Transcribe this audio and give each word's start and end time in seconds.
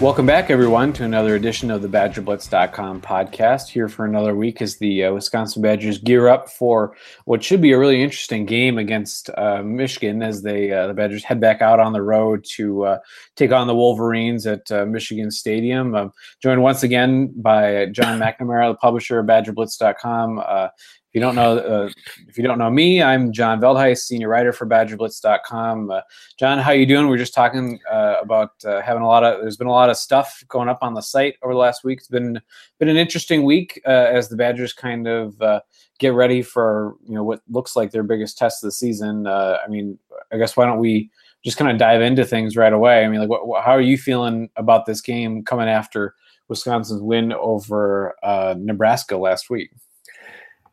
Welcome 0.00 0.24
back, 0.24 0.48
everyone, 0.48 0.94
to 0.94 1.04
another 1.04 1.34
edition 1.34 1.70
of 1.70 1.82
the 1.82 1.88
BadgerBlitz.com 1.88 3.02
podcast. 3.02 3.68
Here 3.68 3.86
for 3.86 4.06
another 4.06 4.34
week 4.34 4.62
as 4.62 4.78
the 4.78 5.04
uh, 5.04 5.12
Wisconsin 5.12 5.60
Badgers 5.60 5.98
gear 5.98 6.26
up 6.26 6.48
for 6.48 6.96
what 7.26 7.44
should 7.44 7.60
be 7.60 7.72
a 7.72 7.78
really 7.78 8.00
interesting 8.00 8.46
game 8.46 8.78
against 8.78 9.28
uh, 9.36 9.62
Michigan 9.62 10.22
as 10.22 10.40
they 10.40 10.72
uh, 10.72 10.86
the 10.86 10.94
Badgers 10.94 11.22
head 11.22 11.38
back 11.38 11.60
out 11.60 11.80
on 11.80 11.92
the 11.92 12.00
road 12.00 12.46
to 12.52 12.84
uh, 12.86 12.98
take 13.36 13.52
on 13.52 13.66
the 13.66 13.74
Wolverines 13.74 14.46
at 14.46 14.72
uh, 14.72 14.86
Michigan 14.86 15.30
Stadium. 15.30 15.94
Um, 15.94 16.12
joined 16.42 16.62
once 16.62 16.82
again 16.82 17.30
by 17.36 17.84
Jon 17.92 18.18
McNamara, 18.18 18.72
the 18.72 18.78
publisher 18.78 19.18
of 19.18 19.26
BadgerBlitz.com. 19.26 20.70
If 21.10 21.16
you 21.16 21.22
don't 21.22 21.34
know, 21.34 21.58
uh, 21.58 21.90
if 22.28 22.38
you 22.38 22.44
don't 22.44 22.58
know 22.58 22.70
me, 22.70 23.02
I'm 23.02 23.32
John 23.32 23.60
Veldhuis, 23.60 23.98
senior 23.98 24.28
writer 24.28 24.52
for 24.52 24.64
BadgerBlitz.com. 24.64 25.90
Uh, 25.90 26.02
John, 26.38 26.60
how 26.60 26.70
you 26.70 26.86
doing? 26.86 27.08
We 27.08 27.16
are 27.16 27.18
just 27.18 27.34
talking 27.34 27.80
uh, 27.90 28.14
about 28.22 28.52
uh, 28.64 28.80
having 28.80 29.02
a 29.02 29.08
lot 29.08 29.24
of. 29.24 29.40
There's 29.40 29.56
been 29.56 29.66
a 29.66 29.72
lot 29.72 29.90
of 29.90 29.96
stuff 29.96 30.44
going 30.46 30.68
up 30.68 30.78
on 30.82 30.94
the 30.94 31.00
site 31.00 31.34
over 31.42 31.52
the 31.52 31.58
last 31.58 31.82
week. 31.82 31.98
It's 31.98 32.06
been 32.06 32.40
been 32.78 32.88
an 32.88 32.96
interesting 32.96 33.42
week 33.42 33.82
uh, 33.84 33.90
as 33.90 34.28
the 34.28 34.36
Badgers 34.36 34.72
kind 34.72 35.08
of 35.08 35.42
uh, 35.42 35.62
get 35.98 36.14
ready 36.14 36.42
for 36.42 36.94
you 37.04 37.16
know 37.16 37.24
what 37.24 37.40
looks 37.48 37.74
like 37.74 37.90
their 37.90 38.04
biggest 38.04 38.38
test 38.38 38.62
of 38.62 38.68
the 38.68 38.72
season. 38.72 39.26
I 39.26 39.66
mean, 39.68 39.98
I 40.30 40.38
guess 40.38 40.56
why 40.56 40.64
don't 40.64 40.78
we 40.78 41.10
just 41.44 41.56
kind 41.56 41.72
of 41.72 41.76
dive 41.76 42.02
into 42.02 42.24
things 42.24 42.56
right 42.56 42.72
away? 42.72 43.04
I 43.04 43.08
mean, 43.08 43.18
like, 43.18 43.30
what, 43.30 43.64
how 43.64 43.72
are 43.72 43.80
you 43.80 43.98
feeling 43.98 44.48
about 44.54 44.86
this 44.86 45.00
game 45.00 45.42
coming 45.42 45.68
after 45.68 46.14
Wisconsin's 46.46 47.02
win 47.02 47.32
over 47.32 48.14
Nebraska 48.56 49.16
last 49.16 49.50
week? 49.50 49.72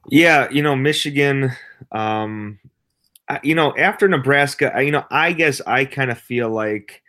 Yeah, 0.10 0.50
you 0.50 0.62
know, 0.62 0.76
Michigan, 0.76 1.52
um, 1.92 2.60
you 3.44 3.56
know, 3.56 3.76
after 3.78 4.08
Nebraska, 4.08 4.72
you 4.78 4.92
know, 4.92 5.06
I 5.12 5.34
guess 5.34 5.60
I 5.68 5.84
kind 5.86 6.12
of 6.12 6.18
feel 6.18 6.50
like 6.50 7.02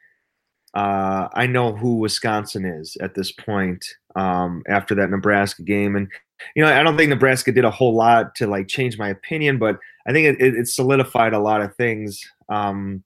uh, 0.75 1.29
I 1.33 1.47
know 1.47 1.75
who 1.75 1.99
Wisconsin 1.99 2.65
is 2.65 2.97
at 3.01 3.15
this 3.15 3.31
point 3.31 3.85
um, 4.17 4.63
after 4.69 4.95
that 4.97 5.11
Nebraska 5.11 5.63
game. 5.63 5.95
And, 5.95 6.09
you 6.57 6.65
know, 6.65 6.73
I 6.73 6.83
don't 6.83 6.97
think 6.97 7.11
Nebraska 7.11 7.53
did 7.53 7.65
a 7.65 7.71
whole 7.71 7.95
lot 7.95 8.35
to 8.37 8.47
like 8.49 8.67
change 8.67 8.99
my 8.99 9.09
opinion, 9.09 9.59
but 9.59 9.79
I 10.07 10.13
think 10.13 10.41
it, 10.41 10.55
it 10.57 10.67
solidified 10.67 11.33
a 11.33 11.39
lot 11.39 11.61
of 11.61 11.75
things. 11.77 12.21
Um, 12.49 13.05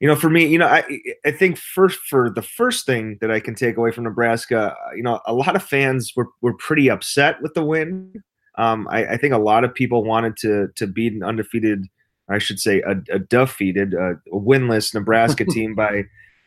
you 0.00 0.08
know, 0.08 0.16
for 0.16 0.28
me, 0.28 0.46
you 0.46 0.58
know, 0.58 0.66
I 0.66 0.84
I 1.24 1.30
think 1.30 1.56
first 1.58 2.00
for 2.08 2.28
the 2.28 2.42
first 2.42 2.86
thing 2.86 3.18
that 3.20 3.30
I 3.30 3.38
can 3.38 3.54
take 3.54 3.76
away 3.76 3.92
from 3.92 4.02
Nebraska, 4.02 4.74
you 4.96 5.02
know, 5.04 5.20
a 5.26 5.32
lot 5.32 5.54
of 5.54 5.62
fans 5.62 6.12
were 6.16 6.26
were 6.40 6.54
pretty 6.54 6.90
upset 6.90 7.40
with 7.40 7.54
the 7.54 7.64
win. 7.64 8.12
Um, 8.56 8.86
I, 8.90 9.06
I, 9.06 9.16
think 9.16 9.32
a 9.32 9.38
lot 9.38 9.64
of 9.64 9.74
people 9.74 10.04
wanted 10.04 10.36
to 10.38 10.68
to 10.76 10.86
beat 10.86 11.14
an 11.14 11.22
undefeated, 11.22 11.86
I 12.28 12.38
should 12.38 12.60
say, 12.60 12.82
a, 12.82 12.92
a 13.10 13.18
defeated, 13.18 13.94
a, 13.94 14.12
a 14.30 14.36
winless 14.36 14.92
Nebraska 14.92 15.44
team 15.50 15.74
by, 15.74 16.04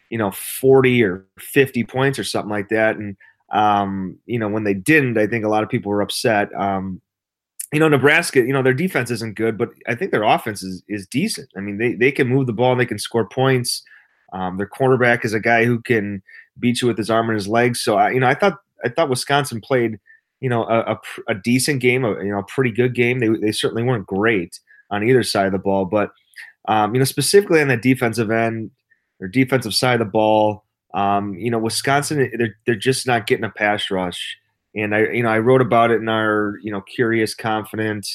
you 0.10 0.18
know, 0.18 0.32
forty 0.32 1.04
or 1.04 1.26
fifty 1.40 1.84
points 1.84 2.20
or 2.20 2.24
something 2.24 2.52
like 2.52 2.70
that. 2.70 2.98
And 2.98 3.18
um, 3.52 4.20
you 4.26 4.38
know, 4.38 4.48
when 4.48 4.66
they 4.66 4.74
didn't, 4.74 5.18
I 5.18 5.28
think 5.28 5.46
a 5.46 5.50
lot 5.50 5.64
of 5.64 5.70
people 5.70 5.90
were 5.90 6.02
upset. 6.02 6.54
Um, 6.56 7.02
you 7.74 7.80
know, 7.80 7.88
Nebraska, 7.88 8.40
you 8.40 8.54
know, 8.54 8.62
their 8.62 8.74
defense 8.74 9.10
isn't 9.12 9.36
good, 9.36 9.58
but 9.58 9.70
I 9.88 9.96
think 9.96 10.12
their 10.12 10.24
offense 10.24 10.62
is 10.64 10.84
is 10.88 11.08
decent. 11.08 11.50
I 11.58 11.60
mean, 11.60 11.78
they 11.78 11.94
they 11.94 12.12
can 12.12 12.28
move 12.28 12.48
the 12.48 12.54
ball, 12.54 12.72
and 12.72 12.80
they 12.80 12.86
can 12.86 13.00
score 13.00 13.28
points. 13.28 13.84
Um, 14.32 14.58
their 14.58 14.68
quarterback 14.68 15.26
is 15.26 15.34
a 15.34 15.40
guy 15.40 15.66
who 15.66 15.82
can 15.82 16.22
beat 16.60 16.82
you 16.82 16.88
with 16.88 16.98
his 16.98 17.10
arm 17.10 17.30
and 17.30 17.36
his 17.36 17.48
legs. 17.48 17.82
So 17.82 17.98
I, 17.98 18.12
you 18.12 18.20
know, 18.20 18.28
I 18.28 18.36
thought 18.36 18.60
I 18.84 18.90
thought 18.90 19.10
Wisconsin 19.10 19.62
played 19.62 20.00
you 20.42 20.50
know, 20.50 20.64
a, 20.64 20.94
a, 20.94 21.00
a, 21.30 21.36
decent 21.36 21.82
game, 21.82 22.04
a 22.04 22.12
you 22.24 22.32
know, 22.32 22.40
a 22.40 22.46
pretty 22.46 22.72
good 22.72 22.94
game. 22.94 23.20
They, 23.20 23.30
they 23.30 23.52
certainly 23.52 23.84
weren't 23.84 24.06
great 24.06 24.60
on 24.92 25.04
either 25.04 25.24
side 25.24 25.48
of 25.48 25.52
the 25.52 25.60
ball, 25.60 25.86
but 25.86 26.12
um, 26.68 26.94
you 26.94 27.00
know, 27.00 27.06
specifically 27.06 27.62
on 27.62 27.68
the 27.68 27.78
defensive 27.78 28.32
end 28.32 28.72
or 29.20 29.28
defensive 29.28 29.74
side 29.74 30.02
of 30.02 30.08
the 30.08 30.12
ball, 30.12 30.64
um, 30.94 31.34
you 31.36 31.52
know, 31.52 31.60
Wisconsin 31.60 32.30
they're 32.38 32.56
they're 32.66 32.76
just 32.76 33.08
not 33.08 33.28
getting 33.28 33.46
a 33.46 33.50
pass 33.50 33.90
rush. 33.92 34.38
And 34.76 34.94
I, 34.94 35.08
you 35.08 35.24
know, 35.24 35.30
I 35.30 35.40
wrote 35.40 35.62
about 35.62 35.92
it 35.92 36.02
in 36.02 36.10
our, 36.10 36.60
you 36.62 36.72
know, 36.72 36.82
curious, 36.82 37.34
confident, 37.34 38.08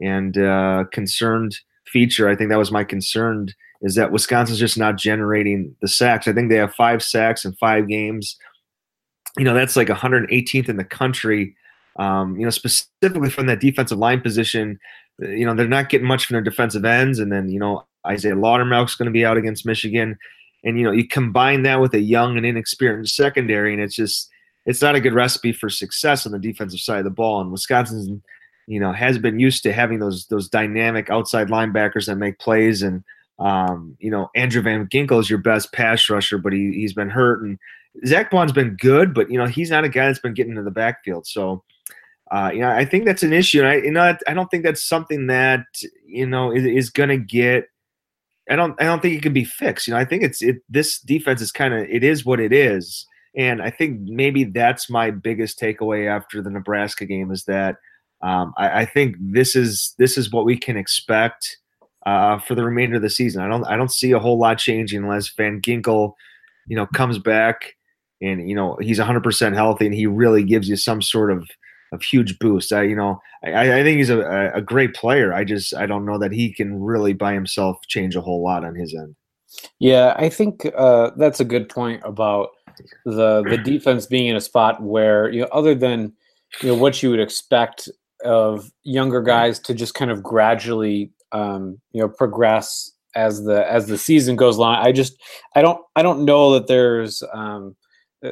and 0.00 0.38
uh, 0.38 0.84
concerned 0.92 1.58
feature. 1.86 2.28
I 2.28 2.36
think 2.36 2.50
that 2.50 2.58
was 2.58 2.70
my 2.70 2.84
concern 2.84 3.48
is 3.82 3.94
that 3.96 4.12
Wisconsin's 4.12 4.58
just 4.58 4.78
not 4.78 4.96
generating 4.96 5.74
the 5.82 5.88
sacks. 5.88 6.26
I 6.26 6.32
think 6.32 6.48
they 6.48 6.56
have 6.56 6.74
five 6.74 7.02
sacks 7.02 7.44
in 7.44 7.52
five 7.54 7.88
games 7.88 8.36
you 9.38 9.44
know 9.44 9.54
that's 9.54 9.76
like 9.76 9.88
118th 9.88 10.68
in 10.68 10.76
the 10.76 10.84
country. 10.84 11.56
Um, 11.98 12.36
you 12.36 12.44
know, 12.44 12.50
specifically 12.50 13.30
from 13.30 13.46
that 13.46 13.60
defensive 13.60 13.98
line 13.98 14.20
position, 14.20 14.78
you 15.18 15.46
know 15.46 15.54
they're 15.54 15.68
not 15.68 15.88
getting 15.88 16.06
much 16.06 16.26
from 16.26 16.34
their 16.34 16.42
defensive 16.42 16.84
ends, 16.84 17.18
and 17.18 17.32
then 17.32 17.48
you 17.48 17.58
know 17.58 17.84
Isaiah 18.06 18.34
Loudermilk's 18.34 18.94
going 18.94 19.06
to 19.06 19.12
be 19.12 19.24
out 19.24 19.36
against 19.36 19.66
Michigan, 19.66 20.18
and 20.64 20.78
you 20.78 20.84
know 20.84 20.92
you 20.92 21.06
combine 21.06 21.62
that 21.62 21.80
with 21.80 21.94
a 21.94 22.00
young 22.00 22.36
and 22.36 22.46
inexperienced 22.46 23.16
secondary, 23.16 23.72
and 23.72 23.82
it's 23.82 23.96
just 23.96 24.30
it's 24.66 24.82
not 24.82 24.94
a 24.94 25.00
good 25.00 25.14
recipe 25.14 25.52
for 25.52 25.68
success 25.70 26.26
on 26.26 26.32
the 26.32 26.38
defensive 26.38 26.80
side 26.80 26.98
of 26.98 27.04
the 27.04 27.10
ball. 27.10 27.40
And 27.40 27.52
Wisconsin, 27.52 28.22
you 28.66 28.80
know, 28.80 28.92
has 28.92 29.16
been 29.16 29.38
used 29.38 29.62
to 29.62 29.72
having 29.72 30.00
those 30.00 30.26
those 30.26 30.48
dynamic 30.48 31.08
outside 31.08 31.48
linebackers 31.48 32.06
that 32.06 32.16
make 32.16 32.38
plays, 32.38 32.82
and 32.82 33.04
um, 33.38 33.96
you 34.00 34.10
know 34.10 34.30
Andrew 34.34 34.62
Van 34.62 34.86
Ginkel 34.86 35.20
is 35.20 35.30
your 35.30 35.38
best 35.38 35.72
pass 35.72 36.08
rusher, 36.10 36.38
but 36.38 36.52
he 36.52 36.72
he's 36.72 36.92
been 36.92 37.10
hurt, 37.10 37.42
and 37.42 37.58
Zack 38.04 38.30
Baun's 38.30 38.52
been 38.52 38.76
good, 38.80 39.14
but 39.14 39.30
you 39.30 39.38
know 39.38 39.46
he's 39.46 39.70
not 39.70 39.84
a 39.84 39.88
guy 39.88 40.06
that's 40.06 40.18
been 40.18 40.34
getting 40.34 40.52
into 40.52 40.62
the 40.62 40.70
backfield. 40.70 41.26
So, 41.26 41.62
uh, 42.30 42.50
you 42.52 42.60
know, 42.60 42.70
I 42.70 42.84
think 42.84 43.04
that's 43.04 43.22
an 43.22 43.32
issue, 43.32 43.60
and 43.60 43.68
I 43.68 43.76
you 43.76 43.90
know 43.90 44.16
I 44.26 44.34
don't 44.34 44.50
think 44.50 44.64
that's 44.64 44.82
something 44.82 45.28
that 45.28 45.64
you 46.04 46.26
know 46.26 46.52
is, 46.52 46.64
is 46.64 46.90
going 46.90 47.08
to 47.08 47.18
get. 47.18 47.68
I 48.50 48.56
don't 48.56 48.80
I 48.80 48.84
don't 48.84 49.00
think 49.00 49.16
it 49.16 49.22
can 49.22 49.32
be 49.32 49.44
fixed. 49.44 49.86
You 49.86 49.94
know, 49.94 50.00
I 50.00 50.04
think 50.04 50.22
it's 50.22 50.42
it. 50.42 50.56
This 50.68 51.00
defense 51.00 51.40
is 51.40 51.52
kind 51.52 51.74
of 51.74 51.82
it 51.88 52.04
is 52.04 52.24
what 52.24 52.40
it 52.40 52.52
is, 52.52 53.06
and 53.34 53.62
I 53.62 53.70
think 53.70 54.00
maybe 54.02 54.44
that's 54.44 54.90
my 54.90 55.10
biggest 55.10 55.58
takeaway 55.58 56.08
after 56.08 56.42
the 56.42 56.50
Nebraska 56.50 57.06
game 57.06 57.30
is 57.30 57.44
that 57.44 57.76
um, 58.22 58.52
I, 58.56 58.82
I 58.82 58.84
think 58.84 59.16
this 59.20 59.56
is 59.56 59.94
this 59.98 60.18
is 60.18 60.30
what 60.30 60.44
we 60.44 60.56
can 60.56 60.76
expect. 60.76 61.58
Uh, 62.04 62.38
for 62.38 62.54
the 62.54 62.62
remainder 62.62 62.94
of 62.94 63.02
the 63.02 63.10
season, 63.10 63.42
I 63.42 63.48
don't 63.48 63.64
I 63.64 63.76
don't 63.76 63.90
see 63.90 64.12
a 64.12 64.20
whole 64.20 64.38
lot 64.38 64.58
changing 64.58 65.02
unless 65.02 65.28
Van 65.30 65.60
Ginkel, 65.60 66.12
you 66.68 66.76
know, 66.76 66.86
comes 66.86 67.18
back 67.18 67.74
and 68.20 68.48
you 68.48 68.54
know 68.54 68.76
he's 68.80 68.98
100% 68.98 69.54
healthy 69.54 69.86
and 69.86 69.94
he 69.94 70.06
really 70.06 70.42
gives 70.42 70.68
you 70.68 70.76
some 70.76 71.02
sort 71.02 71.30
of 71.30 71.48
of 71.92 72.02
huge 72.02 72.38
boost. 72.38 72.72
I 72.72 72.82
you 72.82 72.96
know 72.96 73.20
I, 73.44 73.80
I 73.80 73.82
think 73.82 73.98
he's 73.98 74.10
a, 74.10 74.52
a 74.54 74.60
great 74.60 74.94
player. 74.94 75.32
I 75.32 75.44
just 75.44 75.74
I 75.74 75.86
don't 75.86 76.04
know 76.04 76.18
that 76.18 76.32
he 76.32 76.52
can 76.52 76.80
really 76.80 77.12
by 77.12 77.32
himself 77.32 77.78
change 77.86 78.16
a 78.16 78.20
whole 78.20 78.42
lot 78.42 78.64
on 78.64 78.74
his 78.74 78.94
end. 78.94 79.14
Yeah, 79.78 80.14
I 80.16 80.28
think 80.28 80.66
uh, 80.76 81.10
that's 81.16 81.40
a 81.40 81.44
good 81.44 81.68
point 81.68 82.02
about 82.04 82.50
the 83.04 83.42
the 83.42 83.58
defense 83.64 84.06
being 84.06 84.26
in 84.26 84.36
a 84.36 84.40
spot 84.40 84.82
where 84.82 85.30
you 85.30 85.42
know 85.42 85.48
other 85.52 85.74
than 85.74 86.12
you 86.62 86.68
know 86.68 86.74
what 86.74 87.02
you 87.02 87.10
would 87.10 87.20
expect 87.20 87.88
of 88.24 88.70
younger 88.82 89.20
guys 89.20 89.58
to 89.60 89.74
just 89.74 89.94
kind 89.94 90.10
of 90.10 90.22
gradually 90.22 91.12
um, 91.32 91.78
you 91.92 92.00
know 92.00 92.08
progress 92.08 92.90
as 93.14 93.44
the 93.44 93.70
as 93.70 93.86
the 93.86 93.98
season 93.98 94.36
goes 94.36 94.56
along. 94.56 94.76
I 94.76 94.92
just 94.92 95.16
I 95.54 95.62
don't 95.62 95.80
I 95.96 96.02
don't 96.02 96.24
know 96.24 96.52
that 96.54 96.66
there's 96.66 97.22
um, 97.32 97.76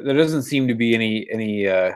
there 0.00 0.16
doesn't 0.16 0.42
seem 0.42 0.68
to 0.68 0.74
be 0.74 0.94
any 0.94 1.28
any 1.30 1.68
uh, 1.68 1.92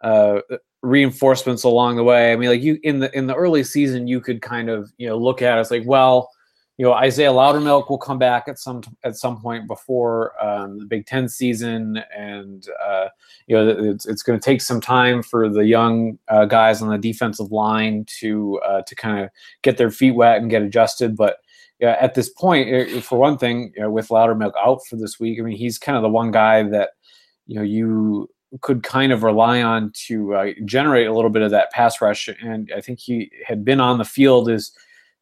uh, 0.00 0.40
reinforcements 0.82 1.64
along 1.64 1.96
the 1.96 2.04
way. 2.04 2.32
I 2.32 2.36
mean, 2.36 2.48
like 2.48 2.62
you 2.62 2.78
in 2.82 3.00
the 3.00 3.16
in 3.16 3.26
the 3.26 3.34
early 3.34 3.64
season, 3.64 4.06
you 4.06 4.20
could 4.20 4.42
kind 4.42 4.68
of 4.68 4.92
you 4.98 5.08
know 5.08 5.16
look 5.16 5.42
at 5.42 5.58
it 5.58 5.60
as 5.60 5.70
like, 5.70 5.84
well, 5.86 6.30
you 6.76 6.86
know, 6.86 6.92
Isaiah 6.92 7.32
Loudermilk 7.32 7.90
will 7.90 7.98
come 7.98 8.18
back 8.18 8.46
at 8.46 8.58
some 8.58 8.82
at 9.02 9.16
some 9.16 9.40
point 9.40 9.66
before 9.66 10.32
um, 10.44 10.78
the 10.78 10.86
Big 10.86 11.06
Ten 11.06 11.28
season, 11.28 12.02
and 12.16 12.66
uh, 12.86 13.08
you 13.46 13.56
know, 13.56 13.68
it's 13.68 14.06
it's 14.06 14.22
going 14.22 14.38
to 14.38 14.44
take 14.44 14.60
some 14.60 14.80
time 14.80 15.22
for 15.22 15.48
the 15.48 15.64
young 15.64 16.18
uh, 16.28 16.44
guys 16.44 16.80
on 16.80 16.88
the 16.88 16.98
defensive 16.98 17.50
line 17.50 18.04
to 18.20 18.60
uh, 18.60 18.82
to 18.82 18.94
kind 18.94 19.24
of 19.24 19.30
get 19.62 19.76
their 19.76 19.90
feet 19.90 20.12
wet 20.12 20.40
and 20.40 20.50
get 20.50 20.62
adjusted, 20.62 21.16
but 21.16 21.38
yeah, 21.80 21.96
at 22.00 22.14
this 22.14 22.28
point, 22.28 23.04
for 23.04 23.18
one 23.18 23.38
thing, 23.38 23.72
you 23.76 23.82
know, 23.82 23.90
with 23.90 24.08
Loudermilk 24.08 24.52
out 24.60 24.80
for 24.88 24.96
this 24.96 25.20
week, 25.20 25.38
I 25.38 25.42
mean, 25.42 25.56
he's 25.56 25.78
kind 25.78 25.96
of 25.96 26.02
the 26.02 26.08
one 26.08 26.32
guy 26.32 26.64
that 26.64 26.90
you 27.48 27.56
know 27.56 27.62
you 27.62 28.30
could 28.60 28.82
kind 28.82 29.12
of 29.12 29.22
rely 29.22 29.62
on 29.62 29.92
to 30.06 30.34
uh, 30.34 30.46
generate 30.64 31.06
a 31.06 31.12
little 31.12 31.30
bit 31.30 31.42
of 31.42 31.50
that 31.50 31.70
pass 31.72 32.00
rush. 32.00 32.28
And 32.40 32.70
I 32.74 32.80
think 32.80 32.98
he 32.98 33.30
had 33.46 33.64
been 33.64 33.80
on 33.80 33.98
the 33.98 34.04
field 34.04 34.48
as 34.48 34.72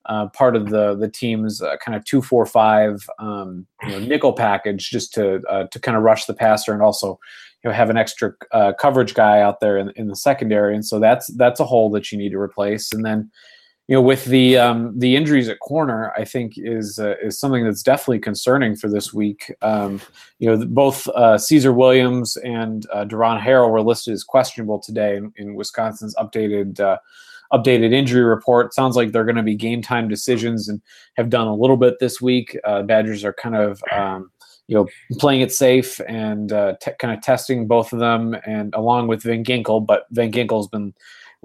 uh, 0.07 0.29
part 0.29 0.55
of 0.55 0.71
the 0.71 0.95
the 0.95 1.09
team's 1.09 1.61
uh, 1.61 1.77
kind 1.85 1.97
of 1.97 2.05
two 2.05 2.23
four 2.23 2.47
five 2.47 3.09
um, 3.19 3.67
you 3.83 3.91
know, 3.91 3.99
nickel 3.99 4.33
package, 4.33 4.91
just 4.91 5.13
to 5.15 5.41
uh, 5.49 5.65
to 5.73 5.81
kind 5.81 5.97
of 5.97 6.03
rush 6.03 6.27
the 6.27 6.35
passer 6.35 6.73
and 6.73 6.83
also 6.83 7.19
you 7.65 7.71
know 7.71 7.75
have 7.75 7.91
an 7.91 7.97
extra 7.97 8.33
uh, 8.53 8.73
coverage 8.79 9.15
guy 9.15 9.41
out 9.41 9.61
there 9.61 9.79
in, 9.79 9.93
in 9.97 10.07
the 10.07 10.17
secondary. 10.17 10.75
And 10.75 10.85
so 10.85 11.01
that's 11.01 11.27
that's 11.37 11.61
a 11.61 11.65
hole 11.65 11.91
that 11.91 12.13
you 12.13 12.19
need 12.19 12.31
to 12.31 12.39
replace. 12.39 12.93
And 12.93 13.05
then 13.05 13.31
you 13.89 13.95
know, 13.95 14.03
with 14.03 14.25
the 14.25 14.59
um, 14.59 14.99
the 14.99 15.15
injuries 15.15 15.49
at 15.49 15.61
corner, 15.61 16.13
I 16.17 16.25
think 16.25 16.55
is 16.57 16.99
uh, 16.99 17.15
is 17.23 17.39
something 17.39 17.65
that's 17.65 17.83
definitely 17.83 18.19
concerning 18.19 18.75
for 18.75 18.89
this 18.89 19.15
week. 19.15 19.55
Um, 19.63 20.01
you 20.41 20.49
know, 20.49 20.67
both 20.67 21.07
uh, 21.09 21.39
Caesar 21.39 21.73
Williams 21.73 22.37
and 22.39 22.87
uh, 22.93 23.05
Deron 23.05 23.41
Harrell 23.41 23.71
were 23.71 23.83
listed 23.83 24.13
as 24.13 24.25
questionable 24.25 24.81
today 24.81 25.17
in, 25.17 25.33
in 25.37 25.55
Wisconsin's 25.55 26.17
updated 26.17 26.81
uh, 26.81 26.99
updated 27.53 27.93
injury 27.93 28.25
report. 28.25 28.75
Sounds 28.75 28.97
like 28.97 29.13
they're 29.13 29.25
going 29.25 29.37
to 29.37 29.43
be 29.45 29.55
game 29.55 29.83
time 29.83 30.09
decisions 30.09 30.69
and 30.69 30.83
have 31.17 31.31
done 31.31 31.47
a 31.47 31.55
little 31.55 31.77
bit 31.77 32.01
this 32.01 32.21
week. 32.21 32.59
Uh, 32.65 32.83
Badgers 32.83 33.25
are 33.25 33.35
kind 33.35 33.55
of 33.55 33.81
um, 33.93 34.33
you 34.67 34.75
know, 34.75 34.89
playing 35.19 35.43
it 35.43 35.53
safe 35.53 36.01
and 36.09 36.53
uh, 36.53 36.75
kind 36.99 37.17
of 37.17 37.23
testing 37.23 37.69
both 37.69 37.93
of 37.93 38.01
them, 38.01 38.37
and 38.47 38.75
along 38.75 39.07
with 39.07 39.23
Van 39.23 39.45
Ginkel. 39.45 39.87
But 39.87 40.07
Van 40.11 40.33
Ginkel's 40.33 40.67
been 40.67 40.93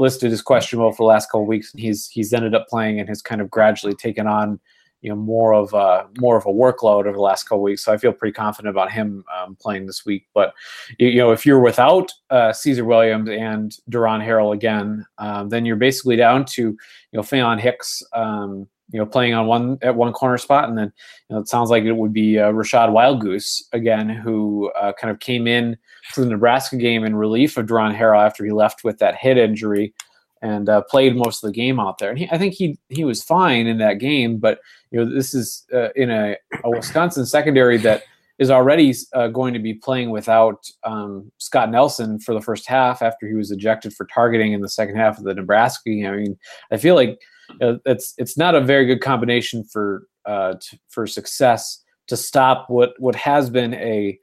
listed 0.02 0.32
as 0.32 0.42
questionable 0.42 0.92
for 0.92 1.04
the 1.04 1.08
last 1.08 1.28
couple 1.28 1.46
weeks, 1.46 1.72
and 1.72 1.80
he's 1.80 2.10
he's 2.10 2.34
ended 2.34 2.54
up 2.54 2.68
playing 2.68 3.00
and 3.00 3.08
has 3.08 3.22
kind 3.22 3.40
of 3.40 3.50
gradually 3.50 3.96
taken 3.96 4.28
on 4.28 4.60
you 5.02 5.10
know 5.10 5.16
more 5.16 5.54
of 5.54 5.74
a 5.74 6.08
more 6.20 6.38
of 6.38 6.46
a 6.46 6.50
workload 6.50 7.06
over 7.06 7.14
the 7.14 7.20
last 7.20 7.44
couple 7.44 7.62
weeks. 7.62 7.84
So 7.84 7.94
I 7.94 7.98
feel 7.98 8.14
pretty 8.14 8.34
confident 8.34 8.70
about 8.70 8.92
him 8.92 9.24
um, 9.36 9.56
playing 9.56 9.88
this 9.88 10.06
week. 10.06 10.28
But 10.34 10.54
you 11.00 11.16
know, 11.16 11.32
if 11.32 11.46
you're 11.46 11.60
without 11.60 12.12
uh, 12.30 12.54
Caesar 12.54 12.86
Williams 12.86 13.30
and 13.30 13.76
Deron 13.90 14.26
Harrell 14.26 14.54
again, 14.54 15.06
um, 15.18 15.50
then 15.50 15.66
you're 15.66 15.76
basically 15.76 16.16
down 16.16 16.46
to 16.46 16.62
you 16.62 16.78
know 17.14 17.22
Faion 17.22 17.60
Hicks. 17.60 18.04
Um, 18.14 18.68
you 18.92 19.00
know, 19.00 19.06
playing 19.06 19.34
on 19.34 19.48
one 19.48 19.78
at 19.82 19.96
one 19.96 20.14
corner 20.14 20.38
spot, 20.38 20.70
and 20.70 20.78
then 20.78 20.92
you 21.30 21.36
know, 21.36 21.42
it 21.42 21.48
sounds 21.48 21.70
like 21.70 21.84
it 21.84 21.94
would 21.94 22.14
be 22.14 22.40
uh, 22.40 22.52
Rachad 22.52 22.90
Wildgoose 22.90 23.64
again, 23.74 24.10
who 24.10 24.72
uh, 24.80 24.94
kind 24.94 25.12
of 25.12 25.20
came 25.20 25.48
in 25.48 25.78
for 26.14 26.22
the 26.22 26.30
Nebraska 26.30 26.78
game 26.78 27.04
in 27.04 27.16
relief 27.16 27.58
of 27.58 27.68
Deron 27.68 27.98
Harrell 27.98 28.26
after 28.26 28.44
he 28.44 28.52
left 28.52 28.84
with 28.84 29.00
that 29.00 29.16
head 29.16 29.38
injury 29.38 29.94
and 30.42 30.70
uh, 30.70 30.82
played 30.82 31.16
most 31.16 31.44
of 31.44 31.50
the 31.50 31.56
game 31.56 31.80
out 31.80 32.00
there. 32.00 32.10
And 32.10 32.20
he, 32.20 32.30
I 32.32 32.38
think 32.38 32.54
he 32.54 32.78
he 32.90 33.04
was 33.04 33.24
fine 33.24 33.68
in 33.68 33.78
that 33.78 34.00
game, 34.00 34.38
but 34.38 34.60
you 34.92 35.00
know 35.00 35.14
this 35.14 35.34
is 35.34 35.66
uh, 35.74 35.90
in 35.96 36.10
a, 36.10 36.36
a, 36.64 36.70
Wisconsin 36.70 37.26
secondary 37.26 37.78
that 37.78 38.04
is 38.40 38.50
already 38.50 38.94
uh, 39.14 39.28
going 39.28 39.54
to 39.54 39.60
be 39.60 39.76
playing 39.76 40.10
without 40.10 40.68
um, 40.84 41.32
Scott 41.38 41.70
Nelson 41.70 42.20
for 42.20 42.34
the 42.34 42.42
first 42.42 42.68
half 42.68 43.04
after 43.04 43.28
he 43.28 43.36
was 43.36 43.52
ejected 43.52 43.94
for 43.94 44.08
targeting 44.08 44.54
in 44.54 44.62
the 44.62 44.70
second 44.70 44.96
half 44.96 45.20
of 45.20 45.26
the 45.26 45.36
Nebraska 45.36 45.92
game. 45.92 46.08
I 46.08 46.16
mean, 46.16 46.38
I 46.72 46.78
feel 46.78 46.96
like 46.96 47.20
uh, 47.62 47.76
it's 47.86 48.14
it's 48.18 48.38
not 48.38 48.56
a 48.56 48.62
very 48.62 48.86
good 48.86 49.02
combination 49.02 49.64
for 49.64 50.08
uh, 50.26 50.56
t- 50.62 50.80
for 50.90 51.08
success 51.08 51.84
to 52.08 52.18
stop 52.18 52.70
what 52.70 52.94
what 53.00 53.16
has 53.16 53.50
been 53.50 53.74
a 53.76 54.20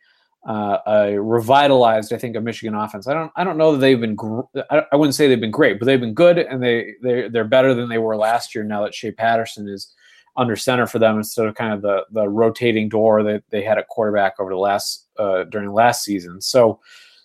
uh, 0.47 0.79
a 0.87 1.21
revitalized, 1.21 2.13
I 2.13 2.17
think, 2.17 2.37
a 2.37 2.41
Michigan 2.41 2.75
offense. 2.75 3.07
I 3.07 3.13
don't, 3.13 3.31
I 3.37 3.45
don't 3.45 3.59
know 3.59 3.73
that 3.73 3.79
they've 3.79 4.01
been. 4.01 4.15
Gr- 4.15 4.41
I, 4.71 4.83
I, 4.93 4.97
wouldn't 4.97 5.15
say 5.15 5.29
they've 5.29 5.41
been 5.41 5.51
great, 5.51 5.79
but 5.79 5.87
they've 5.87 6.01
been 6.01 6.15
good, 6.15 6.39
and 6.39 6.63
they 6.63 6.95
they 7.03 7.29
they're 7.29 7.45
better 7.45 7.75
than 7.75 7.89
they 7.89 7.99
were 7.99 8.17
last 8.17 8.55
year. 8.55 8.65
Now 8.65 8.83
that 8.85 8.95
Shea 8.95 9.11
Patterson 9.11 9.69
is 9.69 9.93
under 10.37 10.57
center 10.57 10.87
for 10.87 10.99
them 11.01 11.17
instead 11.17 11.47
of 11.47 11.55
kind 11.55 11.75
of 11.75 11.83
the 11.83 12.05
the 12.13 12.29
rotating 12.29 12.89
door 12.89 13.23
that 13.25 13.43
they 13.51 13.63
had 13.63 13.79
at 13.79 13.89
quarterback 13.89 14.35
over 14.39 14.51
the 14.51 14.57
last 14.57 15.09
uh, 15.19 15.45
during 15.45 15.73
last 15.73 16.05
season. 16.05 16.41
So, 16.41 16.81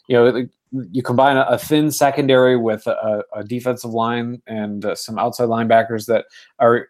you 0.07 0.15
know, 0.15 0.47
you 0.92 1.04
combine 1.04 1.38
a, 1.38 1.58
thin 1.58 1.92
secondary 1.92 2.58
with 2.58 2.86
a, 2.88 3.24
a, 3.36 3.44
defensive 3.44 3.92
line 3.92 4.42
and 4.48 4.86
uh, 4.86 4.96
some 4.96 5.20
outside 5.20 5.48
linebackers 5.48 6.08
that 6.08 6.25
are 6.60 6.88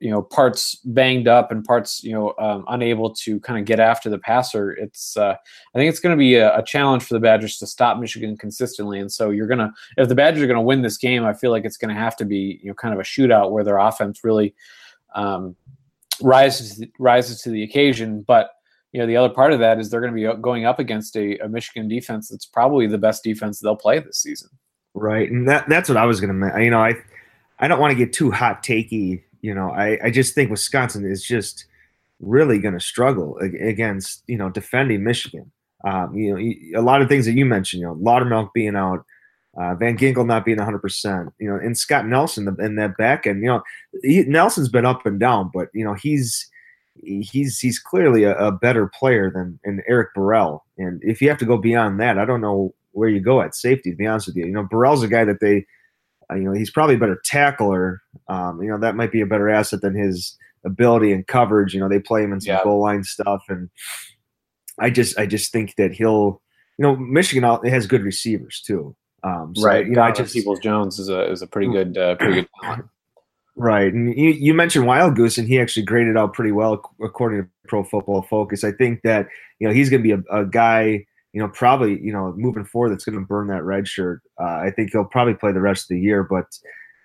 you 0.00 0.10
know 0.10 0.20
parts 0.20 0.76
banged 0.84 1.28
up 1.28 1.50
and 1.50 1.64
parts 1.64 2.02
you 2.04 2.12
know 2.12 2.34
um, 2.38 2.64
unable 2.68 3.12
to 3.14 3.40
kind 3.40 3.58
of 3.58 3.64
get 3.64 3.80
after 3.80 4.10
the 4.10 4.18
passer 4.18 4.72
it's 4.72 5.16
uh, 5.16 5.34
i 5.74 5.78
think 5.78 5.88
it's 5.88 6.00
going 6.00 6.14
to 6.14 6.18
be 6.18 6.34
a, 6.34 6.56
a, 6.58 6.62
challenge 6.62 7.04
for 7.04 7.14
the 7.14 7.20
badgers 7.20 7.56
to 7.56 7.66
stop 7.66 7.98
michigan 7.98 8.36
consistently. 8.36 8.98
And 8.98 9.10
so 9.10 9.30
you're 9.30 9.46
going 9.46 9.58
to 9.58 9.70
if 9.96 10.08
the 10.08 10.14
badgers 10.14 10.42
are 10.42 10.46
going 10.46 10.56
to 10.56 10.62
win 10.62 10.82
this 10.82 10.98
game 10.98 11.24
i 11.24 11.32
feel 11.32 11.50
like 11.50 11.64
it's 11.64 11.76
going 11.76 11.94
to 11.94 12.00
have 12.00 12.16
to 12.16 12.24
be 12.24 12.60
you 12.62 12.68
know 12.68 12.74
kind 12.74 12.92
of 12.92 13.00
a 13.00 13.04
shootout 13.04 13.50
where 13.50 13.64
their 13.64 13.78
offense 13.78 14.24
really 14.24 14.54
um, 15.14 15.56
rises 16.20 16.84
rises 16.98 17.40
to 17.42 17.50
the 17.50 17.62
occasion. 17.62 18.22
But 18.22 18.50
you 18.92 19.00
know 19.00 19.06
the 19.06 19.16
other 19.16 19.32
part 19.32 19.52
of 19.52 19.58
that 19.58 19.78
is 19.78 19.90
they're 19.90 20.00
going 20.00 20.14
to 20.14 20.34
be 20.34 20.40
going 20.42 20.64
up 20.64 20.78
against 20.78 21.16
a, 21.16 21.38
a 21.38 21.48
michigan 21.48 21.88
defense 21.88 22.28
that's 22.28 22.46
probably 22.46 22.86
the 22.86 22.98
best 22.98 23.24
defense 23.24 23.58
they'll 23.58 23.76
play 23.76 23.98
this 23.98 24.18
season 24.18 24.48
right 24.94 25.30
and 25.30 25.48
that 25.48 25.68
that's 25.68 25.88
what 25.88 25.98
i 25.98 26.04
was 26.04 26.20
going 26.20 26.38
to 26.38 26.62
you 26.62 26.70
know 26.70 26.80
i 26.80 26.94
i 27.58 27.66
don't 27.66 27.80
want 27.80 27.90
to 27.90 27.96
get 27.96 28.12
too 28.12 28.30
hot 28.30 28.62
takey 28.62 29.22
you 29.42 29.54
know, 29.54 29.70
I, 29.70 29.98
I 30.04 30.10
just 30.10 30.34
think 30.34 30.50
Wisconsin 30.50 31.04
is 31.04 31.22
just 31.22 31.66
really 32.20 32.60
going 32.60 32.74
to 32.74 32.80
struggle 32.80 33.36
against, 33.38 34.22
you 34.28 34.38
know, 34.38 34.48
defending 34.48 35.02
Michigan. 35.02 35.50
Um, 35.84 36.14
you 36.14 36.32
know, 36.72 36.80
a 36.80 36.82
lot 36.82 37.02
of 37.02 37.08
things 37.08 37.26
that 37.26 37.32
you 37.32 37.44
mentioned, 37.44 37.80
you 37.80 37.88
know, 37.88 37.96
Loudermilk 37.96 38.52
being 38.54 38.76
out, 38.76 39.04
uh, 39.60 39.74
Van 39.74 39.98
Ginkel 39.98 40.24
not 40.24 40.44
being 40.44 40.58
100%, 40.58 41.32
you 41.40 41.50
know, 41.50 41.56
and 41.56 41.76
Scott 41.76 42.06
Nelson 42.06 42.56
in 42.60 42.76
that 42.76 42.96
back 42.96 43.26
end, 43.26 43.42
you 43.42 43.48
know, 43.48 43.62
he, 44.02 44.22
Nelson's 44.22 44.68
been 44.68 44.86
up 44.86 45.04
and 45.04 45.18
down, 45.18 45.50
but, 45.52 45.68
you 45.74 45.84
know, 45.84 45.94
he's, 45.94 46.48
he's, 46.94 47.58
he's 47.58 47.78
clearly 47.78 48.24
a, 48.24 48.36
a 48.36 48.52
better 48.52 48.86
player 48.86 49.30
than, 49.30 49.58
than 49.64 49.82
Eric 49.88 50.14
Burrell. 50.14 50.64
And 50.78 51.00
if 51.02 51.20
you 51.20 51.28
have 51.28 51.38
to 51.38 51.44
go 51.44 51.56
beyond 51.56 52.00
that, 52.00 52.18
I 52.18 52.24
don't 52.24 52.40
know 52.40 52.74
where 52.92 53.08
you 53.08 53.20
go 53.20 53.40
at 53.40 53.54
safety, 53.54 53.90
to 53.90 53.96
be 53.96 54.06
honest 54.06 54.26
with 54.26 54.36
you. 54.36 54.46
You 54.46 54.52
know, 54.52 54.68
Burrell's 54.70 55.02
a 55.02 55.08
guy 55.08 55.24
that 55.24 55.40
they, 55.40 55.64
uh, 56.30 56.34
you 56.34 56.44
know, 56.44 56.52
he's 56.52 56.70
probably 56.70 56.96
a 56.96 56.98
better 56.98 57.20
tackler. 57.24 58.02
Um, 58.28 58.62
you 58.62 58.68
know, 58.68 58.78
that 58.78 58.96
might 58.96 59.12
be 59.12 59.20
a 59.20 59.26
better 59.26 59.48
asset 59.48 59.80
than 59.80 59.94
his 59.94 60.36
ability 60.64 61.12
and 61.12 61.26
coverage. 61.26 61.74
You 61.74 61.80
know, 61.80 61.88
they 61.88 62.00
play 62.00 62.22
him 62.22 62.32
in 62.32 62.40
some 62.40 62.54
yeah. 62.54 62.62
goal 62.62 62.80
line 62.80 63.04
stuff, 63.04 63.42
and 63.48 63.70
I 64.78 64.90
just, 64.90 65.18
I 65.18 65.26
just 65.26 65.52
think 65.52 65.76
that 65.76 65.92
he'll, 65.92 66.42
you 66.78 66.82
know, 66.82 66.96
Michigan 66.96 67.44
has 67.64 67.86
good 67.86 68.02
receivers 68.02 68.62
too. 68.64 68.94
Um, 69.24 69.54
so, 69.56 69.64
right. 69.64 69.86
You 69.86 69.92
know, 69.92 70.02
I 70.02 70.12
just 70.12 70.34
Peoples 70.34 70.60
Jones 70.60 70.98
is 70.98 71.08
a 71.08 71.30
is 71.30 71.42
a 71.42 71.46
pretty 71.46 71.70
good, 71.70 71.96
uh, 71.96 72.16
pretty 72.16 72.34
good 72.34 72.48
talent. 72.60 72.84
Right, 73.54 73.92
and 73.92 74.16
you, 74.16 74.30
you 74.30 74.54
mentioned 74.54 74.86
Wildgoose, 74.86 75.36
and 75.36 75.46
he 75.46 75.60
actually 75.60 75.82
graded 75.82 76.16
out 76.16 76.32
pretty 76.32 76.52
well 76.52 76.80
according 77.02 77.42
to 77.42 77.48
Pro 77.68 77.84
Football 77.84 78.22
Focus. 78.22 78.64
I 78.64 78.72
think 78.72 79.02
that 79.02 79.28
you 79.58 79.68
know 79.68 79.74
he's 79.74 79.90
going 79.90 80.02
to 80.02 80.16
be 80.16 80.24
a, 80.30 80.40
a 80.40 80.46
guy 80.46 81.04
you 81.32 81.40
know, 81.40 81.48
probably, 81.48 82.00
you 82.00 82.12
know, 82.12 82.32
moving 82.36 82.64
forward, 82.64 82.90
that's 82.90 83.04
going 83.04 83.18
to 83.18 83.26
burn 83.26 83.48
that 83.48 83.64
red 83.64 83.88
shirt. 83.88 84.20
Uh, 84.38 84.60
I 84.64 84.70
think 84.74 84.92
he'll 84.92 85.04
probably 85.04 85.34
play 85.34 85.52
the 85.52 85.60
rest 85.60 85.84
of 85.84 85.88
the 85.88 86.00
year. 86.00 86.22
But, 86.22 86.46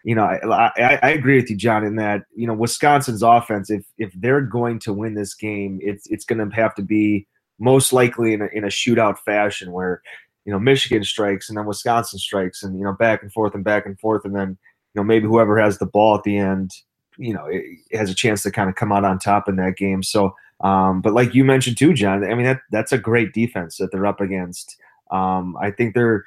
you 0.03 0.15
know, 0.15 0.23
I, 0.23 0.71
I, 0.77 0.99
I, 1.01 1.09
agree 1.11 1.37
with 1.37 1.49
you, 1.49 1.55
John, 1.55 1.85
in 1.85 1.95
that, 1.95 2.23
you 2.35 2.45
know, 2.45 2.53
Wisconsin's 2.53 3.23
offense, 3.23 3.69
if 3.69 3.85
if 3.97 4.11
they're 4.15 4.41
going 4.41 4.79
to 4.79 4.93
win 4.93 5.15
this 5.15 5.33
game, 5.33 5.79
it's 5.81 6.07
it's 6.07 6.25
going 6.25 6.47
to 6.47 6.55
have 6.55 6.75
to 6.75 6.81
be 6.81 7.25
most 7.59 7.93
likely 7.93 8.33
in 8.33 8.41
a, 8.41 8.47
in 8.47 8.63
a 8.65 8.67
shootout 8.67 9.17
fashion 9.19 9.71
where, 9.71 10.01
you 10.45 10.51
know, 10.51 10.59
Michigan 10.59 11.03
strikes 11.03 11.47
and 11.49 11.57
then 11.57 11.65
Wisconsin 11.65 12.19
strikes 12.19 12.63
and, 12.63 12.77
you 12.77 12.83
know, 12.83 12.93
back 12.93 13.23
and 13.23 13.31
forth 13.31 13.55
and 13.55 13.63
back 13.63 13.85
and 13.85 13.99
forth. 13.99 14.25
And 14.25 14.35
then, 14.35 14.57
you 14.93 15.01
know, 15.01 15.03
maybe 15.03 15.27
whoever 15.27 15.59
has 15.59 15.77
the 15.77 15.85
ball 15.85 16.15
at 16.15 16.23
the 16.23 16.37
end, 16.37 16.71
you 17.17 17.33
know, 17.33 17.47
has 17.93 18.09
a 18.09 18.15
chance 18.15 18.43
to 18.43 18.51
kind 18.51 18.69
of 18.69 18.75
come 18.75 18.91
out 18.91 19.05
on 19.05 19.19
top 19.19 19.47
in 19.47 19.55
that 19.57 19.77
game. 19.77 20.03
So, 20.03 20.35
um, 20.61 21.01
but 21.01 21.13
like 21.13 21.35
you 21.35 21.43
mentioned 21.43 21.77
too, 21.77 21.93
John, 21.93 22.23
I 22.23 22.33
mean 22.33 22.45
that 22.45 22.61
that's 22.71 22.91
a 22.91 22.97
great 22.97 23.33
defense 23.33 23.77
that 23.77 23.91
they're 23.91 24.05
up 24.07 24.21
against. 24.21 24.77
Um, 25.11 25.55
I 25.61 25.71
think 25.71 25.93
they're, 25.93 26.25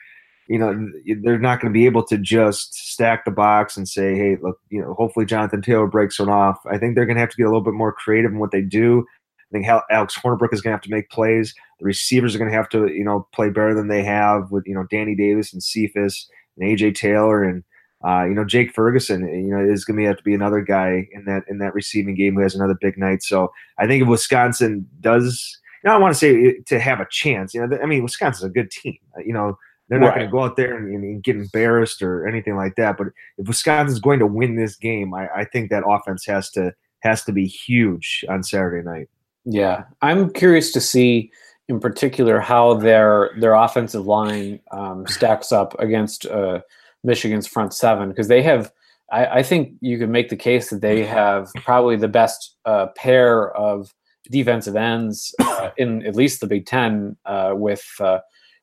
you 0.48 0.58
know, 0.58 0.88
they're 1.22 1.38
not 1.38 1.60
going 1.60 1.72
to 1.72 1.78
be 1.78 1.86
able 1.86 2.04
to 2.04 2.18
just 2.18 2.74
stack 2.74 3.24
the 3.24 3.30
box 3.30 3.76
and 3.76 3.88
say, 3.88 4.16
hey, 4.16 4.36
look, 4.42 4.58
you 4.68 4.80
know, 4.80 4.94
hopefully 4.94 5.26
Jonathan 5.26 5.62
Taylor 5.62 5.86
breaks 5.86 6.18
one 6.18 6.28
off. 6.28 6.58
I 6.70 6.78
think 6.78 6.94
they're 6.94 7.06
going 7.06 7.16
to 7.16 7.20
have 7.20 7.30
to 7.30 7.36
get 7.36 7.44
a 7.44 7.48
little 7.48 7.62
bit 7.62 7.74
more 7.74 7.92
creative 7.92 8.32
in 8.32 8.38
what 8.38 8.50
they 8.50 8.62
do. 8.62 9.06
I 9.52 9.52
think 9.52 9.66
Alex 9.66 10.16
Hornibrook 10.16 10.52
is 10.52 10.60
going 10.60 10.70
to 10.70 10.76
have 10.76 10.82
to 10.82 10.90
make 10.90 11.10
plays. 11.10 11.54
The 11.80 11.86
receivers 11.86 12.34
are 12.34 12.38
going 12.38 12.50
to 12.50 12.56
have 12.56 12.68
to, 12.70 12.88
you 12.88 13.04
know, 13.04 13.26
play 13.32 13.50
better 13.50 13.74
than 13.74 13.88
they 13.88 14.02
have 14.04 14.50
with, 14.50 14.64
you 14.66 14.74
know, 14.74 14.86
Danny 14.90 15.14
Davis 15.14 15.52
and 15.52 15.62
Cephus 15.62 16.28
and 16.56 16.68
AJ 16.68 16.94
Taylor 16.94 17.42
and 17.42 17.64
uh, 18.06 18.24
you 18.24 18.34
know, 18.34 18.44
Jake 18.44 18.72
Ferguson, 18.72 19.28
you 19.28 19.54
know, 19.54 19.62
is 19.62 19.84
going 19.84 19.98
to 19.98 20.06
have 20.06 20.16
to 20.16 20.22
be 20.22 20.34
another 20.34 20.62
guy 20.62 21.08
in 21.12 21.24
that 21.26 21.42
in 21.48 21.58
that 21.58 21.74
receiving 21.74 22.14
game 22.14 22.34
who 22.34 22.40
has 22.40 22.54
another 22.54 22.76
big 22.80 22.96
night. 22.96 23.22
So 23.22 23.52
I 23.78 23.86
think 23.86 24.02
if 24.02 24.08
Wisconsin 24.08 24.88
does, 25.00 25.58
you 25.84 25.88
know, 25.88 25.96
I 25.96 25.98
want 25.98 26.14
to 26.14 26.18
say 26.18 26.60
to 26.66 26.80
have 26.80 27.00
a 27.00 27.06
chance. 27.10 27.52
You 27.52 27.66
know, 27.66 27.78
I 27.82 27.86
mean, 27.86 28.02
Wisconsin's 28.02 28.48
a 28.48 28.52
good 28.52 28.70
team. 28.70 28.96
Uh, 29.16 29.20
you 29.20 29.34
know, 29.34 29.58
they're 29.88 29.98
not 29.98 30.08
right. 30.08 30.14
going 30.16 30.26
to 30.28 30.32
go 30.32 30.44
out 30.44 30.56
there 30.56 30.76
and, 30.76 30.94
and, 30.94 31.22
get 31.22 31.36
embarrassed 31.36 32.00
or 32.00 32.26
anything 32.26 32.56
like 32.56 32.76
that. 32.76 32.96
But 32.96 33.08
if 33.36 33.48
Wisconsin's 33.48 34.00
going 34.00 34.20
to 34.20 34.26
win 34.26 34.56
this 34.56 34.76
game, 34.76 35.12
I, 35.12 35.28
I 35.34 35.44
think 35.44 35.68
that 35.70 35.82
offense 35.86 36.24
has 36.26 36.50
to 36.52 36.72
has 37.00 37.24
to 37.24 37.32
be 37.32 37.46
huge 37.46 38.24
on 38.28 38.42
Saturday 38.42 38.88
night. 38.88 39.08
Yeah, 39.44 39.84
I'm 40.00 40.32
curious 40.32 40.72
to 40.72 40.80
see 40.80 41.30
in 41.68 41.80
particular 41.80 42.40
how 42.40 42.74
their 42.74 43.32
their 43.40 43.52
offensive 43.54 44.06
line 44.06 44.60
um, 44.70 45.06
stacks 45.06 45.52
up 45.52 45.78
against. 45.78 46.24
Uh, 46.24 46.60
Michigan's 47.04 47.46
front 47.46 47.74
seven 47.74 48.08
because 48.08 48.28
they 48.28 48.42
have. 48.42 48.72
I, 49.12 49.26
I, 49.26 49.42
think 49.42 49.74
you 49.80 49.98
can 49.98 50.12
make 50.12 50.28
the 50.28 50.36
case 50.36 50.70
that 50.70 50.82
they 50.82 51.04
have 51.04 51.50
probably 51.64 51.96
the 51.96 52.06
best 52.06 52.56
uh, 52.64 52.86
pair 52.94 53.50
of 53.56 53.92
defensive 54.30 54.76
ends 54.76 55.34
uh, 55.40 55.70
in 55.76 56.06
at 56.06 56.14
least 56.14 56.40
the 56.40 56.46
Big 56.46 56.66
Ten 56.66 57.16
uh, 57.26 57.52
with 57.54 57.84
uh, 58.00 58.20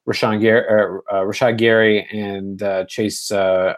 Rashan 0.08 0.40
Gary, 0.40 1.02
uh, 1.12 1.16
uh, 1.16 1.52
Gary 1.52 2.08
and 2.12 2.64
uh, 2.64 2.86
Chase. 2.86 3.32
I, 3.32 3.76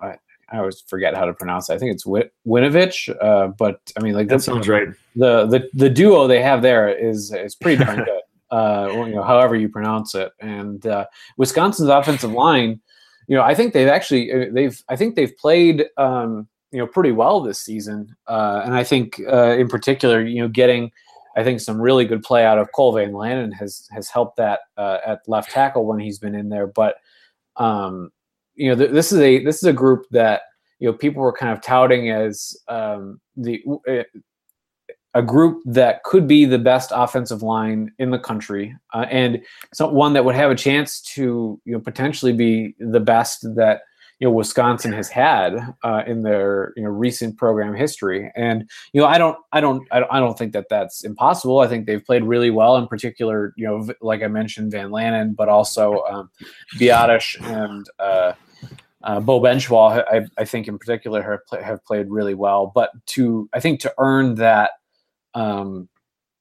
I, 0.00 0.16
always 0.58 0.80
forget 0.86 1.14
how 1.14 1.26
to 1.26 1.34
pronounce 1.34 1.68
it. 1.68 1.74
I 1.74 1.78
think 1.78 1.92
it's 1.92 2.06
Win- 2.06 2.30
Winovich, 2.46 3.14
but 3.58 3.80
I 3.98 4.02
mean, 4.02 4.14
like 4.14 4.28
that 4.28 4.42
sounds 4.42 4.66
right. 4.66 4.88
The, 5.14 5.46
the 5.46 5.68
the 5.74 5.90
duo 5.90 6.26
they 6.26 6.42
have 6.42 6.62
there 6.62 6.88
is 6.88 7.32
is 7.34 7.54
pretty 7.54 7.84
darn 7.84 7.98
good. 8.04 8.20
uh, 8.50 8.88
you 8.90 9.14
know, 9.14 9.22
however 9.22 9.56
you 9.56 9.68
pronounce 9.68 10.14
it, 10.14 10.32
and 10.40 10.86
Wisconsin's 11.36 11.90
offensive 11.90 12.32
line 12.32 12.80
you 13.28 13.36
know, 13.36 13.42
I 13.42 13.54
think 13.54 13.72
they've 13.72 13.88
actually 13.88 14.32
uh, 14.32 14.46
they've 14.50 14.82
I 14.88 14.96
think 14.96 15.14
they've 15.14 15.36
played 15.36 15.84
um, 15.98 16.48
you 16.72 16.78
know 16.78 16.86
pretty 16.86 17.12
well 17.12 17.40
this 17.40 17.60
season, 17.60 18.16
uh, 18.26 18.62
and 18.64 18.74
I 18.74 18.82
think 18.82 19.20
uh, 19.30 19.56
in 19.56 19.68
particular, 19.68 20.26
you 20.26 20.42
know, 20.42 20.48
getting 20.48 20.90
I 21.36 21.44
think 21.44 21.60
some 21.60 21.80
really 21.80 22.06
good 22.06 22.22
play 22.22 22.44
out 22.44 22.58
of 22.58 22.72
Cole 22.72 22.92
Van 22.92 23.12
Lanen 23.12 23.52
has 23.54 23.86
has 23.92 24.08
helped 24.08 24.38
that 24.38 24.60
uh, 24.76 24.98
at 25.06 25.20
left 25.28 25.50
tackle 25.50 25.84
when 25.86 26.00
he's 26.00 26.18
been 26.18 26.34
in 26.34 26.48
there. 26.48 26.66
But 26.66 26.96
um, 27.56 28.10
you 28.54 28.70
know, 28.70 28.76
th- 28.76 28.90
this 28.90 29.12
is 29.12 29.20
a 29.20 29.44
this 29.44 29.58
is 29.58 29.64
a 29.64 29.72
group 29.74 30.06
that 30.10 30.42
you 30.78 30.88
know 30.88 30.96
people 30.96 31.22
were 31.22 31.32
kind 31.32 31.52
of 31.52 31.62
touting 31.62 32.10
as 32.10 32.56
um, 32.68 33.20
the 33.36 33.62
uh, 33.88 34.02
a 35.14 35.22
group 35.22 35.62
that 35.64 36.02
could 36.04 36.28
be 36.28 36.44
the 36.44 36.58
best 36.58 36.92
offensive 36.94 37.42
line 37.42 37.92
in 37.98 38.10
the 38.10 38.18
country, 38.18 38.76
uh, 38.94 39.06
and 39.10 39.42
so 39.72 39.88
one 39.88 40.12
that 40.12 40.24
would 40.24 40.34
have 40.34 40.50
a 40.50 40.54
chance 40.54 41.00
to 41.00 41.60
you 41.64 41.72
know 41.72 41.80
potentially 41.80 42.32
be 42.32 42.74
the 42.78 43.00
best 43.00 43.42
that 43.56 43.82
you 44.18 44.26
know 44.26 44.32
Wisconsin 44.32 44.92
has 44.92 45.08
had 45.08 45.74
uh, 45.82 46.02
in 46.06 46.22
their 46.22 46.72
you 46.76 46.82
know 46.82 46.90
recent 46.90 47.36
program 47.36 47.74
history. 47.74 48.30
And 48.36 48.68
you 48.92 49.00
know 49.00 49.06
I 49.06 49.18
don't 49.18 49.36
I 49.52 49.60
don't 49.60 49.86
I 49.92 50.18
don't 50.18 50.36
think 50.36 50.52
that 50.52 50.68
that's 50.68 51.04
impossible. 51.04 51.60
I 51.60 51.68
think 51.68 51.86
they've 51.86 52.04
played 52.04 52.24
really 52.24 52.50
well. 52.50 52.76
In 52.76 52.86
particular, 52.86 53.54
you 53.56 53.66
know 53.66 53.88
like 54.00 54.22
I 54.22 54.28
mentioned 54.28 54.72
Van 54.72 54.90
Lanen, 54.90 55.36
but 55.36 55.48
also 55.48 56.02
um, 56.04 56.30
Biadasz 56.76 57.40
and. 57.42 57.88
Uh, 57.98 58.32
uh, 59.04 59.20
Beau 59.20 59.40
Benzschawel, 59.40 60.04
I, 60.10 60.26
I, 60.36 60.44
think 60.44 60.66
in 60.66 60.76
particular, 60.76 61.22
have, 61.22 61.46
play, 61.46 61.62
have 61.62 61.84
played 61.84 62.10
really 62.10 62.34
well. 62.34 62.72
But 62.74 62.90
to 63.06 63.48
I 63.54 63.60
think 63.60 63.78
to 63.80 63.94
earn 63.96 64.34
that 64.34 64.72
um, 65.38 65.88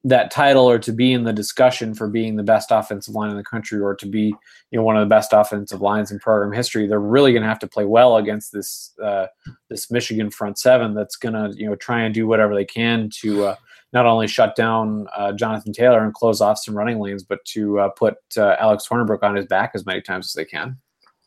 that 0.03 0.31
title 0.31 0.69
or 0.69 0.79
to 0.79 0.91
be 0.91 1.11
in 1.11 1.23
the 1.23 1.33
discussion 1.33 1.93
for 1.93 2.07
being 2.07 2.35
the 2.35 2.43
best 2.43 2.71
offensive 2.71 3.13
line 3.13 3.29
in 3.29 3.37
the 3.37 3.43
country 3.43 3.79
or 3.79 3.95
to 3.95 4.05
be 4.05 4.33
you 4.71 4.77
know 4.77 4.83
one 4.83 4.95
of 4.95 5.01
the 5.01 5.13
best 5.13 5.33
offensive 5.33 5.81
lines 5.81 6.11
in 6.11 6.19
program 6.19 6.51
history 6.51 6.87
they're 6.87 6.99
really 6.99 7.31
going 7.31 7.43
to 7.43 7.49
have 7.49 7.59
to 7.59 7.67
play 7.67 7.85
well 7.85 8.17
against 8.17 8.51
this 8.51 8.93
uh, 9.03 9.27
this 9.69 9.91
Michigan 9.91 10.31
front 10.31 10.57
seven 10.57 10.93
that's 10.93 11.15
going 11.15 11.33
to 11.33 11.57
you 11.59 11.67
know 11.67 11.75
try 11.75 12.01
and 12.01 12.13
do 12.13 12.27
whatever 12.27 12.55
they 12.55 12.65
can 12.65 13.09
to 13.21 13.45
uh, 13.45 13.55
not 13.93 14.05
only 14.05 14.27
shut 14.27 14.55
down 14.55 15.07
uh, 15.15 15.31
Jonathan 15.33 15.73
Taylor 15.73 16.03
and 16.03 16.13
close 16.13 16.41
off 16.41 16.59
some 16.59 16.77
running 16.77 16.99
lanes 16.99 17.23
but 17.23 17.43
to 17.45 17.79
uh, 17.79 17.89
put 17.89 18.15
uh, 18.37 18.55
Alex 18.59 18.87
Hornibrook 18.87 19.23
on 19.23 19.35
his 19.35 19.45
back 19.45 19.71
as 19.73 19.85
many 19.85 20.01
times 20.01 20.27
as 20.27 20.33
they 20.33 20.45
can. 20.45 20.77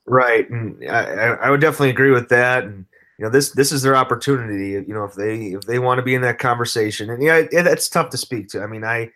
Right 0.07 0.49
and 0.49 0.83
I, 0.89 1.35
I 1.35 1.51
would 1.51 1.61
definitely 1.61 1.91
agree 1.91 2.11
with 2.11 2.29
that 2.31 2.65
and 2.65 2.87
you 3.21 3.27
know 3.27 3.31
this 3.31 3.51
this 3.51 3.71
is 3.71 3.83
their 3.83 3.97
opportunity 3.97 4.71
you 4.71 4.95
know 4.95 5.05
if 5.05 5.13
they 5.13 5.37
if 5.49 5.61
they 5.63 5.79
want 5.79 5.99
to 5.99 6.03
be 6.03 6.15
in 6.15 6.23
that 6.23 6.39
conversation. 6.39 7.11
And 7.11 7.23
yeah 7.23 7.37
it, 7.37 7.49
it's 7.53 7.89
tough 7.89 8.09
to 8.11 8.17
speak 8.17 8.49
to. 8.49 8.63
I 8.63 8.67
mean 8.67 8.83
i 8.83 9.11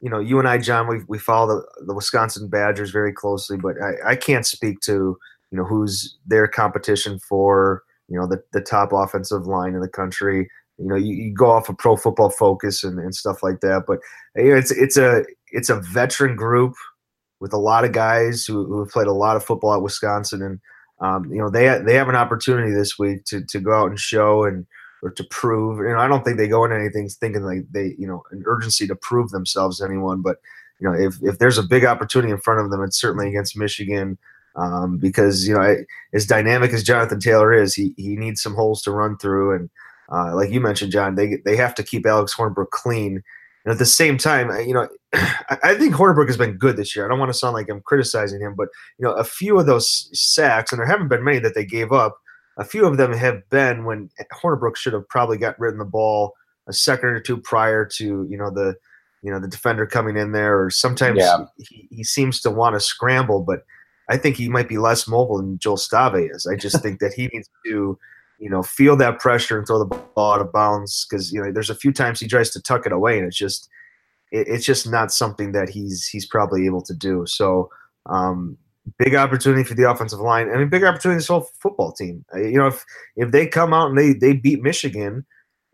you 0.00 0.08
know 0.08 0.18
you 0.18 0.38
and 0.38 0.48
i 0.48 0.56
john 0.56 0.88
we, 0.88 1.00
we 1.06 1.18
follow 1.18 1.46
the, 1.56 1.84
the 1.84 1.94
wisconsin 1.94 2.48
badgers 2.48 2.90
very 2.90 3.12
closely 3.12 3.56
but 3.56 3.76
I, 3.80 4.12
I 4.12 4.16
can't 4.16 4.46
speak 4.46 4.80
to 4.80 5.18
you 5.50 5.58
know 5.58 5.64
who's 5.64 6.16
their 6.26 6.48
competition 6.48 7.18
for 7.18 7.82
you 8.08 8.18
know 8.18 8.26
the, 8.26 8.42
the 8.54 8.62
top 8.62 8.90
offensive 8.92 9.46
line 9.46 9.74
in 9.74 9.80
the 9.80 9.88
country. 9.88 10.48
You 10.78 10.88
know 10.88 10.96
you, 10.96 11.14
you 11.14 11.34
go 11.34 11.50
off 11.50 11.68
of 11.68 11.76
pro 11.76 11.96
football 11.96 12.30
focus 12.30 12.82
and, 12.82 12.98
and 12.98 13.14
stuff 13.14 13.42
like 13.42 13.60
that 13.60 13.84
but 13.86 13.98
you 14.34 14.52
know, 14.52 14.56
it's 14.56 14.70
it's 14.70 14.96
a 14.96 15.24
it's 15.50 15.68
a 15.68 15.80
veteran 15.80 16.36
group 16.36 16.74
with 17.40 17.52
a 17.52 17.58
lot 17.58 17.84
of 17.84 17.92
guys 17.92 18.46
who, 18.46 18.64
who 18.64 18.78
have 18.78 18.88
played 18.88 19.08
a 19.08 19.12
lot 19.12 19.36
of 19.36 19.44
football 19.44 19.74
at 19.74 19.82
wisconsin 19.82 20.40
and 20.40 20.58
um, 21.02 21.30
you 21.30 21.38
know 21.38 21.50
they 21.50 21.78
they 21.84 21.94
have 21.94 22.08
an 22.08 22.16
opportunity 22.16 22.72
this 22.72 22.98
week 22.98 23.24
to 23.26 23.44
to 23.44 23.60
go 23.60 23.72
out 23.74 23.90
and 23.90 23.98
show 23.98 24.44
and 24.44 24.66
or 25.02 25.10
to 25.10 25.24
prove. 25.24 25.78
You 25.78 25.88
know, 25.88 25.98
I 25.98 26.06
don't 26.06 26.24
think 26.24 26.38
they 26.38 26.48
go 26.48 26.64
into 26.64 26.76
anything 26.76 27.08
thinking 27.08 27.42
like 27.42 27.64
they 27.70 27.94
you 27.98 28.06
know 28.06 28.22
an 28.30 28.44
urgency 28.46 28.86
to 28.86 28.94
prove 28.94 29.30
themselves 29.30 29.78
to 29.78 29.84
anyone. 29.84 30.22
But 30.22 30.36
you 30.80 30.88
know, 30.88 30.94
if 30.94 31.16
if 31.22 31.38
there's 31.38 31.58
a 31.58 31.62
big 31.62 31.84
opportunity 31.84 32.32
in 32.32 32.38
front 32.38 32.60
of 32.60 32.70
them, 32.70 32.82
it's 32.82 33.00
certainly 33.00 33.28
against 33.28 33.56
Michigan. 33.56 34.16
Um, 34.54 34.98
because 34.98 35.48
you 35.48 35.54
know, 35.54 35.76
as 36.12 36.26
dynamic 36.26 36.72
as 36.72 36.84
Jonathan 36.84 37.18
Taylor 37.18 37.52
is, 37.52 37.74
he 37.74 37.94
he 37.96 38.16
needs 38.16 38.40
some 38.40 38.54
holes 38.54 38.82
to 38.82 38.92
run 38.92 39.16
through, 39.18 39.56
and 39.56 39.70
uh, 40.10 40.36
like 40.36 40.50
you 40.50 40.60
mentioned, 40.60 40.92
John, 40.92 41.16
they 41.16 41.38
they 41.44 41.56
have 41.56 41.74
to 41.76 41.82
keep 41.82 42.06
Alex 42.06 42.34
Hornibrook 42.34 42.70
clean 42.70 43.24
and 43.64 43.72
at 43.72 43.78
the 43.78 43.86
same 43.86 44.18
time, 44.18 44.50
you 44.66 44.74
know, 44.74 44.88
I 45.12 45.74
think 45.74 45.94
Hornibrook 45.94 46.26
has 46.26 46.36
been 46.36 46.58
good 46.58 46.76
this 46.76 46.96
year. 46.96 47.04
I 47.04 47.08
don't 47.08 47.18
want 47.18 47.30
to 47.30 47.38
sound 47.38 47.54
like 47.54 47.68
I'm 47.70 47.80
criticizing 47.80 48.40
him, 48.40 48.54
but 48.56 48.68
you 48.98 49.04
know, 49.04 49.12
a 49.12 49.24
few 49.24 49.58
of 49.58 49.66
those 49.66 50.08
sacks, 50.12 50.72
and 50.72 50.78
there 50.78 50.86
haven't 50.86 51.08
been 51.08 51.24
many 51.24 51.38
that 51.40 51.54
they 51.54 51.64
gave 51.64 51.92
up. 51.92 52.16
A 52.58 52.64
few 52.64 52.86
of 52.86 52.96
them 52.96 53.12
have 53.12 53.48
been 53.50 53.84
when 53.84 54.10
Hornibrook 54.32 54.76
should 54.76 54.92
have 54.92 55.08
probably 55.08 55.38
got 55.38 55.58
rid 55.58 55.72
of 55.72 55.78
the 55.78 55.84
ball 55.84 56.34
a 56.68 56.72
second 56.72 57.08
or 57.08 57.20
two 57.20 57.36
prior 57.36 57.84
to 57.84 58.26
you 58.28 58.36
know 58.36 58.50
the 58.50 58.74
you 59.22 59.30
know 59.30 59.40
the 59.40 59.48
defender 59.48 59.86
coming 59.86 60.16
in 60.16 60.32
there, 60.32 60.64
or 60.64 60.70
sometimes 60.70 61.18
yeah. 61.18 61.44
he, 61.58 61.88
he 61.90 62.04
seems 62.04 62.40
to 62.40 62.50
want 62.50 62.74
to 62.74 62.80
scramble, 62.80 63.42
but 63.42 63.64
I 64.08 64.16
think 64.16 64.36
he 64.36 64.48
might 64.48 64.68
be 64.68 64.78
less 64.78 65.06
mobile 65.06 65.38
than 65.38 65.58
Joel 65.58 65.76
Stave 65.76 66.30
is. 66.30 66.46
I 66.46 66.56
just 66.56 66.82
think 66.82 67.00
that 67.00 67.14
he 67.14 67.28
needs 67.28 67.48
to 67.66 67.98
you 68.42 68.50
know, 68.50 68.60
feel 68.60 68.96
that 68.96 69.20
pressure 69.20 69.56
and 69.56 69.64
throw 69.64 69.78
the 69.78 69.84
ball 69.84 70.34
out 70.34 70.40
of 70.40 70.52
bounds 70.52 71.06
because 71.08 71.32
you 71.32 71.40
know 71.40 71.52
there's 71.52 71.70
a 71.70 71.76
few 71.76 71.92
times 71.92 72.18
he 72.18 72.26
tries 72.26 72.50
to 72.50 72.60
tuck 72.60 72.84
it 72.84 72.90
away 72.92 73.16
and 73.16 73.28
it's 73.28 73.36
just 73.36 73.68
it, 74.32 74.48
it's 74.48 74.66
just 74.66 74.90
not 74.90 75.12
something 75.12 75.52
that 75.52 75.68
he's 75.68 76.08
he's 76.08 76.26
probably 76.26 76.66
able 76.66 76.82
to 76.82 76.92
do. 76.92 77.24
So 77.24 77.70
um, 78.06 78.58
big 78.98 79.14
opportunity 79.14 79.62
for 79.62 79.74
the 79.74 79.88
offensive 79.88 80.18
line. 80.18 80.50
I 80.50 80.56
mean, 80.56 80.68
big 80.68 80.82
opportunity 80.82 81.18
for 81.18 81.20
this 81.20 81.28
whole 81.28 81.48
football 81.60 81.92
team. 81.92 82.24
Uh, 82.34 82.40
you 82.40 82.58
know, 82.58 82.66
if 82.66 82.84
if 83.14 83.30
they 83.30 83.46
come 83.46 83.72
out 83.72 83.90
and 83.90 83.96
they 83.96 84.12
they 84.12 84.32
beat 84.32 84.60
Michigan, 84.60 85.24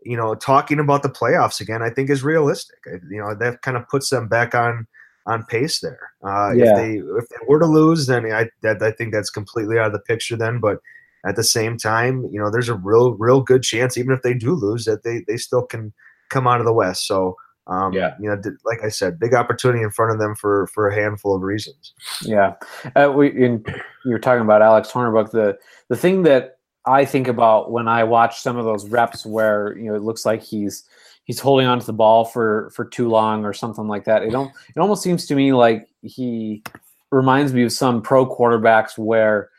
you 0.03 0.15
know, 0.15 0.35
talking 0.35 0.79
about 0.79 1.01
the 1.01 1.09
playoffs 1.09 1.59
again, 1.59 1.81
I 1.81 1.89
think 1.89 2.11
is 2.11 2.23
realistic. 2.23 2.77
You 3.09 3.19
know, 3.19 3.33
that 3.33 3.63
kind 3.63 3.77
of 3.77 3.89
puts 3.89 4.11
them 4.11 4.27
back 4.27 4.53
on 4.53 4.85
on 5.25 5.43
pace 5.45 5.79
there. 5.79 6.11
Uh, 6.23 6.51
yeah. 6.51 6.65
If 6.65 6.75
they 6.75 6.91
if 7.17 7.29
they 7.29 7.47
were 7.47 7.59
to 7.59 7.65
lose, 7.65 8.05
then 8.05 8.31
I 8.31 8.47
that, 8.61 8.83
I 8.83 8.91
think 8.91 9.11
that's 9.11 9.31
completely 9.31 9.79
out 9.79 9.87
of 9.87 9.93
the 9.93 9.99
picture 10.01 10.35
then. 10.37 10.59
But 10.59 10.77
at 11.25 11.35
the 11.35 11.43
same 11.43 11.77
time, 11.77 12.27
you 12.31 12.39
know, 12.39 12.49
there's 12.49 12.69
a 12.69 12.75
real, 12.75 13.13
real 13.13 13.41
good 13.41 13.63
chance, 13.63 13.97
even 13.97 14.13
if 14.13 14.21
they 14.21 14.33
do 14.33 14.53
lose, 14.53 14.85
that 14.85 15.03
they 15.03 15.23
they 15.27 15.37
still 15.37 15.63
can 15.63 15.93
come 16.29 16.47
out 16.47 16.59
of 16.59 16.65
the 16.65 16.73
West. 16.73 17.07
So, 17.07 17.35
um, 17.67 17.93
yeah, 17.93 18.15
you 18.19 18.29
know, 18.29 18.41
like 18.65 18.83
I 18.83 18.89
said, 18.89 19.19
big 19.19 19.33
opportunity 19.33 19.83
in 19.83 19.91
front 19.91 20.11
of 20.11 20.19
them 20.19 20.35
for 20.35 20.67
for 20.67 20.87
a 20.87 20.95
handful 20.95 21.35
of 21.35 21.41
reasons. 21.41 21.93
Yeah, 22.21 22.55
uh, 22.95 23.11
we 23.15 23.29
in, 23.29 23.63
you 24.05 24.11
were 24.11 24.19
talking 24.19 24.43
about 24.43 24.61
Alex 24.61 24.91
Hornibrook. 24.91 25.31
The 25.31 25.57
the 25.89 25.97
thing 25.97 26.23
that 26.23 26.57
I 26.85 27.05
think 27.05 27.27
about 27.27 27.71
when 27.71 27.87
I 27.87 28.03
watch 28.03 28.39
some 28.39 28.57
of 28.57 28.65
those 28.65 28.87
reps 28.89 29.25
where 29.25 29.77
you 29.77 29.89
know 29.89 29.95
it 29.95 30.01
looks 30.01 30.25
like 30.25 30.41
he's 30.41 30.85
he's 31.25 31.39
holding 31.39 31.67
onto 31.67 31.85
the 31.85 31.93
ball 31.93 32.25
for 32.25 32.71
for 32.73 32.85
too 32.85 33.09
long 33.09 33.45
or 33.45 33.53
something 33.53 33.87
like 33.87 34.05
that. 34.05 34.23
It 34.23 34.31
don't 34.31 34.51
it 34.75 34.79
almost 34.79 35.03
seems 35.03 35.25
to 35.27 35.35
me 35.35 35.53
like 35.53 35.87
he 36.01 36.63
reminds 37.11 37.53
me 37.53 37.63
of 37.63 37.71
some 37.71 38.01
pro 38.01 38.25
quarterbacks 38.25 38.97
where 38.97 39.49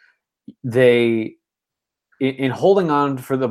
they 0.64 1.36
in, 2.20 2.34
in 2.36 2.50
holding 2.50 2.90
on 2.90 3.18
for 3.18 3.36
the 3.36 3.48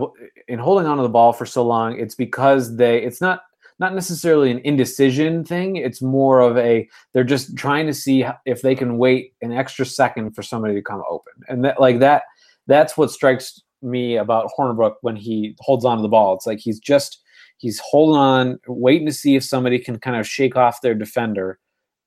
in 0.48 0.60
holding 0.60 0.88
on 0.88 0.98
to 0.98 1.04
the 1.04 1.10
ball 1.10 1.34
for 1.34 1.46
so 1.46 1.66
long, 1.66 2.00
it's 2.00 2.16
because 2.16 2.78
they 2.78 3.04
it's 3.04 3.20
not 3.20 3.42
not 3.80 3.96
necessarily 3.96 4.52
an 4.52 4.60
indecision 4.60 5.44
thing. 5.44 5.78
It's 5.78 6.02
more 6.02 6.40
of 6.40 6.58
a 6.58 6.88
they're 7.14 7.24
just 7.24 7.58
trying 7.58 7.88
to 7.88 7.94
see 7.94 8.26
if 8.46 8.62
they 8.62 8.76
can 8.76 8.98
wait 8.98 9.34
an 9.42 9.52
extra 9.52 9.86
second 9.86 10.32
for 10.36 10.44
somebody 10.44 10.76
to 10.76 10.82
come 10.82 11.04
open, 11.10 11.34
and 11.48 11.66
that 11.66 11.80
like 11.82 12.00
that 12.00 12.24
that's 12.68 12.98
what 12.98 13.12
strikes 13.12 13.62
me 13.82 14.18
about 14.18 14.50
Hornibrook 14.58 14.96
when 15.02 15.16
he 15.16 15.56
holds 15.60 15.86
on 15.86 15.98
to 15.98 16.02
the 16.02 16.10
ball. 16.10 16.36
It's 16.36 16.46
like 16.46 16.60
he's 16.60 16.80
just 16.80 17.22
he's 17.58 17.80
holding 17.80 18.20
on, 18.20 18.60
waiting 18.68 19.08
to 19.08 19.14
see 19.14 19.36
if 19.36 19.44
somebody 19.44 19.80
can 19.80 20.00
kind 20.00 20.18
of 20.18 20.28
shake 20.28 20.56
off 20.56 20.82
their 20.82 20.96
defender, 20.96 21.60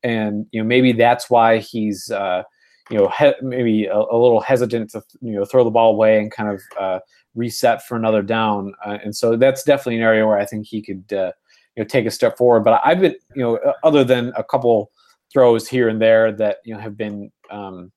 and 0.03 0.47
you 0.53 0.61
know 0.61 0.67
maybe 0.67 0.93
that's 0.93 1.29
why 1.29 1.59
he's 1.59 2.11
uh, 2.11 2.43
you 2.91 2.99
know, 2.99 3.09
he- 3.09 3.35
maybe 3.43 3.87
a, 3.87 3.97
a, 3.97 4.17
little 4.17 4.41
hesitant 4.41 4.91
to 4.91 5.03
you 5.21 5.33
know 5.33 5.45
throw 5.45 5.65
the 5.65 5.71
ball 5.71 5.93
away 5.93 6.19
and 6.19 6.31
kind 6.31 6.51
of 6.51 6.63
uh, 6.79 6.99
reset 7.35 7.87
for 7.87 7.97
another 7.97 8.23
down. 8.23 8.75
Uh, 8.85 8.99
and 9.03 9.15
so 9.15 9.37
that's 9.37 9.63
definitely 9.63 9.97
an 9.97 10.03
area 10.03 10.27
where 10.27 10.39
I 10.39 10.45
think 10.45 10.67
he 10.67 10.83
could 10.83 11.05
uh, 11.13 11.33
you 11.77 11.83
know 11.83 11.85
take 11.85 12.07
a 12.07 12.11
step 12.11 12.37
forward. 12.37 12.65
But 12.65 12.81
I've 12.85 13.01
been 13.01 13.17
you 13.35 13.43
know 13.43 13.59
other 13.85 14.05
than 14.05 14.33
a 14.37 14.45
couple 14.45 14.91
throws 15.33 15.69
here 15.69 15.89
and 15.89 16.01
there 16.01 16.33
that 16.33 16.59
you 16.65 16.75
know 16.75 16.81
have 16.81 16.97
been 16.97 17.31
um, 17.51 17.93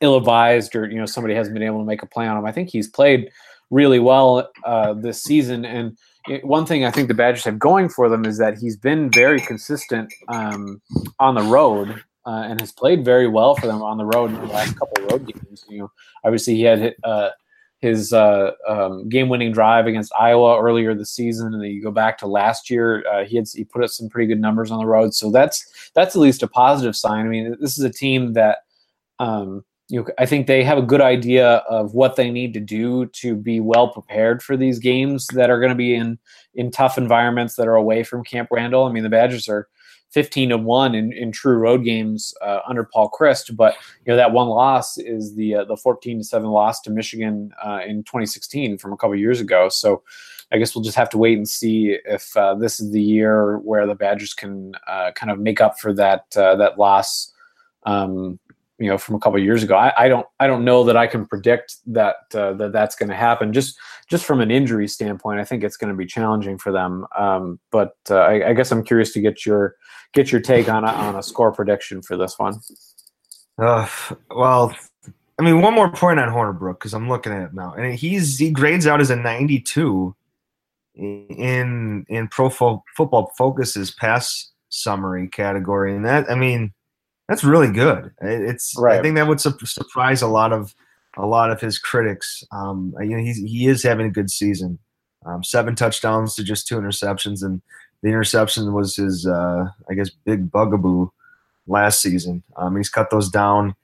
ill-advised 0.00 0.74
or 0.74 0.90
you 0.90 0.98
know 0.98 1.06
somebody 1.06 1.34
hasn't 1.34 1.54
been 1.54 1.62
able 1.62 1.78
to 1.78 1.86
make 1.86 2.02
a 2.02 2.06
play 2.06 2.26
on 2.26 2.36
him. 2.36 2.44
I 2.44 2.52
think 2.52 2.70
he's 2.70 2.88
played 2.88 3.30
really 3.70 4.00
well 4.00 4.50
uh, 4.64 4.94
this 4.94 5.22
season 5.22 5.64
and. 5.64 5.96
One 6.44 6.66
thing 6.66 6.84
I 6.84 6.92
think 6.92 7.08
the 7.08 7.14
Badgers 7.14 7.42
have 7.46 7.58
going 7.58 7.88
for 7.88 8.08
them 8.08 8.24
is 8.24 8.38
that 8.38 8.56
he's 8.56 8.76
been 8.76 9.10
very 9.10 9.40
consistent 9.40 10.14
um, 10.28 10.80
on 11.18 11.34
the 11.34 11.42
road 11.42 12.00
uh, 12.26 12.44
and 12.46 12.60
has 12.60 12.72
played 12.72 13.04
very 13.04 13.26
well 13.26 13.54
for 13.54 13.66
them 13.66 13.82
on 13.82 13.98
the 13.98 14.04
road 14.04 14.30
in 14.30 14.36
the 14.36 14.46
last 14.46 14.78
couple 14.78 15.04
road 15.06 15.26
games. 15.26 15.64
You 15.68 15.78
know, 15.78 15.92
obviously 16.24 16.54
he 16.54 16.62
had 16.62 16.94
uh, 17.04 17.30
his 17.80 18.12
uh, 18.12 18.52
um, 18.68 19.08
game-winning 19.08 19.52
drive 19.52 19.86
against 19.86 20.12
Iowa 20.18 20.60
earlier 20.60 20.94
this 20.94 21.10
season, 21.10 21.52
and 21.52 21.62
then 21.62 21.70
you 21.70 21.82
go 21.82 21.90
back 21.90 22.18
to 22.18 22.26
last 22.26 22.70
year, 22.70 23.04
uh, 23.12 23.24
he 23.24 23.36
had 23.36 23.46
he 23.52 23.64
put 23.64 23.82
up 23.82 23.90
some 23.90 24.08
pretty 24.08 24.28
good 24.28 24.40
numbers 24.40 24.70
on 24.70 24.78
the 24.78 24.86
road. 24.86 25.14
So 25.14 25.30
that's 25.30 25.90
that's 25.94 26.14
at 26.14 26.20
least 26.20 26.42
a 26.42 26.48
positive 26.48 26.96
sign. 26.96 27.26
I 27.26 27.28
mean, 27.28 27.56
this 27.60 27.76
is 27.78 27.84
a 27.84 27.90
team 27.90 28.34
that. 28.34 28.58
Um, 29.18 29.64
you 29.88 30.00
know, 30.00 30.06
I 30.18 30.24
think 30.24 30.46
they 30.46 30.64
have 30.64 30.78
a 30.78 30.82
good 30.82 31.02
idea 31.02 31.56
of 31.68 31.92
what 31.92 32.16
they 32.16 32.30
need 32.30 32.54
to 32.54 32.60
do 32.60 33.06
to 33.06 33.36
be 33.36 33.60
well 33.60 33.88
prepared 33.88 34.42
for 34.42 34.56
these 34.56 34.78
games 34.78 35.26
that 35.34 35.50
are 35.50 35.60
going 35.60 35.70
to 35.70 35.76
be 35.76 35.94
in 35.94 36.18
in 36.54 36.70
tough 36.70 36.96
environments 36.96 37.56
that 37.56 37.68
are 37.68 37.74
away 37.74 38.02
from 38.02 38.24
Camp 38.24 38.48
Randall. 38.50 38.84
I 38.84 38.92
mean, 38.92 39.02
the 39.02 39.10
Badgers 39.10 39.50
are 39.50 39.68
15 40.12 40.50
to 40.50 40.58
1 40.58 40.94
in, 40.94 41.12
in 41.12 41.32
true 41.32 41.56
road 41.56 41.84
games 41.84 42.34
uh, 42.42 42.60
under 42.68 42.84
Paul 42.84 43.10
Chryst. 43.10 43.56
But, 43.56 43.74
you 44.04 44.12
know, 44.12 44.16
that 44.16 44.32
one 44.32 44.48
loss 44.48 44.98
is 44.98 45.34
the 45.34 45.56
uh, 45.56 45.64
the 45.64 45.76
14 45.76 46.18
to 46.18 46.24
7 46.24 46.48
loss 46.48 46.80
to 46.82 46.90
Michigan 46.90 47.50
uh, 47.64 47.80
in 47.86 48.04
2016 48.04 48.78
from 48.78 48.92
a 48.92 48.96
couple 48.96 49.16
years 49.16 49.40
ago. 49.40 49.68
So 49.68 50.02
I 50.52 50.58
guess 50.58 50.74
we'll 50.74 50.84
just 50.84 50.96
have 50.96 51.08
to 51.10 51.18
wait 51.18 51.38
and 51.38 51.48
see 51.48 51.98
if 52.04 52.36
uh, 52.36 52.54
this 52.54 52.78
is 52.78 52.92
the 52.92 53.02
year 53.02 53.58
where 53.58 53.86
the 53.86 53.94
Badgers 53.94 54.34
can 54.34 54.74
uh, 54.86 55.10
kind 55.12 55.32
of 55.32 55.38
make 55.38 55.60
up 55.62 55.80
for 55.80 55.94
that 55.94 56.26
uh, 56.36 56.56
that 56.56 56.78
loss. 56.78 57.32
Um, 57.84 58.38
you 58.82 58.90
know 58.90 58.98
from 58.98 59.14
a 59.14 59.18
couple 59.20 59.38
years 59.38 59.62
ago. 59.62 59.76
I, 59.76 59.92
I, 59.96 60.08
don't 60.08 60.26
I 60.40 60.46
don't 60.46 60.64
know 60.64 60.82
that 60.84 60.96
I 60.96 61.06
can 61.06 61.26
predict 61.26 61.76
that 61.86 62.16
uh, 62.34 62.52
that 62.54 62.72
that's 62.72 62.96
going 62.96 63.08
to 63.08 63.14
happen. 63.14 63.52
Just 63.52 63.78
just 64.08 64.24
from 64.24 64.40
an 64.40 64.50
injury 64.50 64.88
standpoint, 64.88 65.40
I 65.40 65.44
think 65.44 65.62
it's 65.62 65.76
going 65.76 65.92
to 65.92 65.96
be 65.96 66.06
challenging 66.06 66.58
for 66.58 66.72
them. 66.72 67.06
Um, 67.16 67.60
but 67.70 67.94
uh, 68.10 68.16
I, 68.16 68.50
I, 68.50 68.52
guess 68.52 68.72
I'm 68.72 68.84
curious 68.84 69.12
to 69.12 69.20
get 69.20 69.46
your 69.46 69.76
get 70.12 70.32
your 70.32 70.40
take 70.40 70.68
on 70.68 70.84
a, 70.84 70.88
on 70.88 71.16
a 71.16 71.22
score 71.22 71.52
prediction 71.52 72.02
for 72.02 72.16
this 72.16 72.38
one. 72.38 72.60
Uh, 73.58 73.86
well, 74.34 74.74
I 75.38 75.42
mean, 75.42 75.62
one 75.62 75.74
more 75.74 75.90
point 75.90 76.18
on 76.18 76.28
Hornibrook 76.28 76.74
because 76.74 76.94
I'm 76.94 77.08
looking 77.08 77.32
at 77.32 77.42
it 77.42 77.54
now, 77.54 77.72
and 77.74 77.94
he's 77.94 78.38
he 78.38 78.50
grades 78.50 78.86
out 78.86 79.00
as 79.00 79.10
a 79.10 79.16
92 79.16 80.14
in 80.94 82.04
in 82.08 82.28
Pro 82.28 82.50
Fo- 82.50 82.84
Football 82.96 83.32
Focus's 83.38 83.90
pass 83.92 84.50
summary 84.68 85.28
category, 85.28 85.94
and 85.94 86.04
that 86.04 86.30
I 86.30 86.34
mean, 86.34 86.72
that's 87.32 87.44
really 87.44 87.72
good. 87.72 88.12
It's 88.20 88.74
right. 88.76 88.98
I 88.98 89.02
think 89.02 89.14
that 89.14 89.26
would 89.26 89.40
su- 89.40 89.56
surprise 89.64 90.20
a 90.20 90.26
lot 90.26 90.52
of 90.52 90.74
a 91.16 91.24
lot 91.24 91.50
of 91.50 91.62
his 91.62 91.78
critics. 91.78 92.44
Um, 92.52 92.94
you 93.00 93.16
know, 93.16 93.22
he's 93.22 93.38
he 93.38 93.68
is 93.68 93.82
having 93.82 94.04
a 94.04 94.10
good 94.10 94.30
season. 94.30 94.78
Um, 95.24 95.42
seven 95.42 95.74
touchdowns 95.74 96.34
to 96.34 96.44
just 96.44 96.68
two 96.68 96.76
interceptions, 96.76 97.42
and 97.42 97.62
the 98.02 98.10
interception 98.10 98.74
was 98.74 98.96
his, 98.96 99.26
uh, 99.26 99.64
I 99.88 99.94
guess, 99.94 100.10
big 100.10 100.50
bugaboo 100.52 101.08
last 101.66 102.02
season. 102.02 102.42
Um, 102.56 102.76
he's 102.76 102.90
cut 102.90 103.08
those 103.08 103.30
down. 103.30 103.76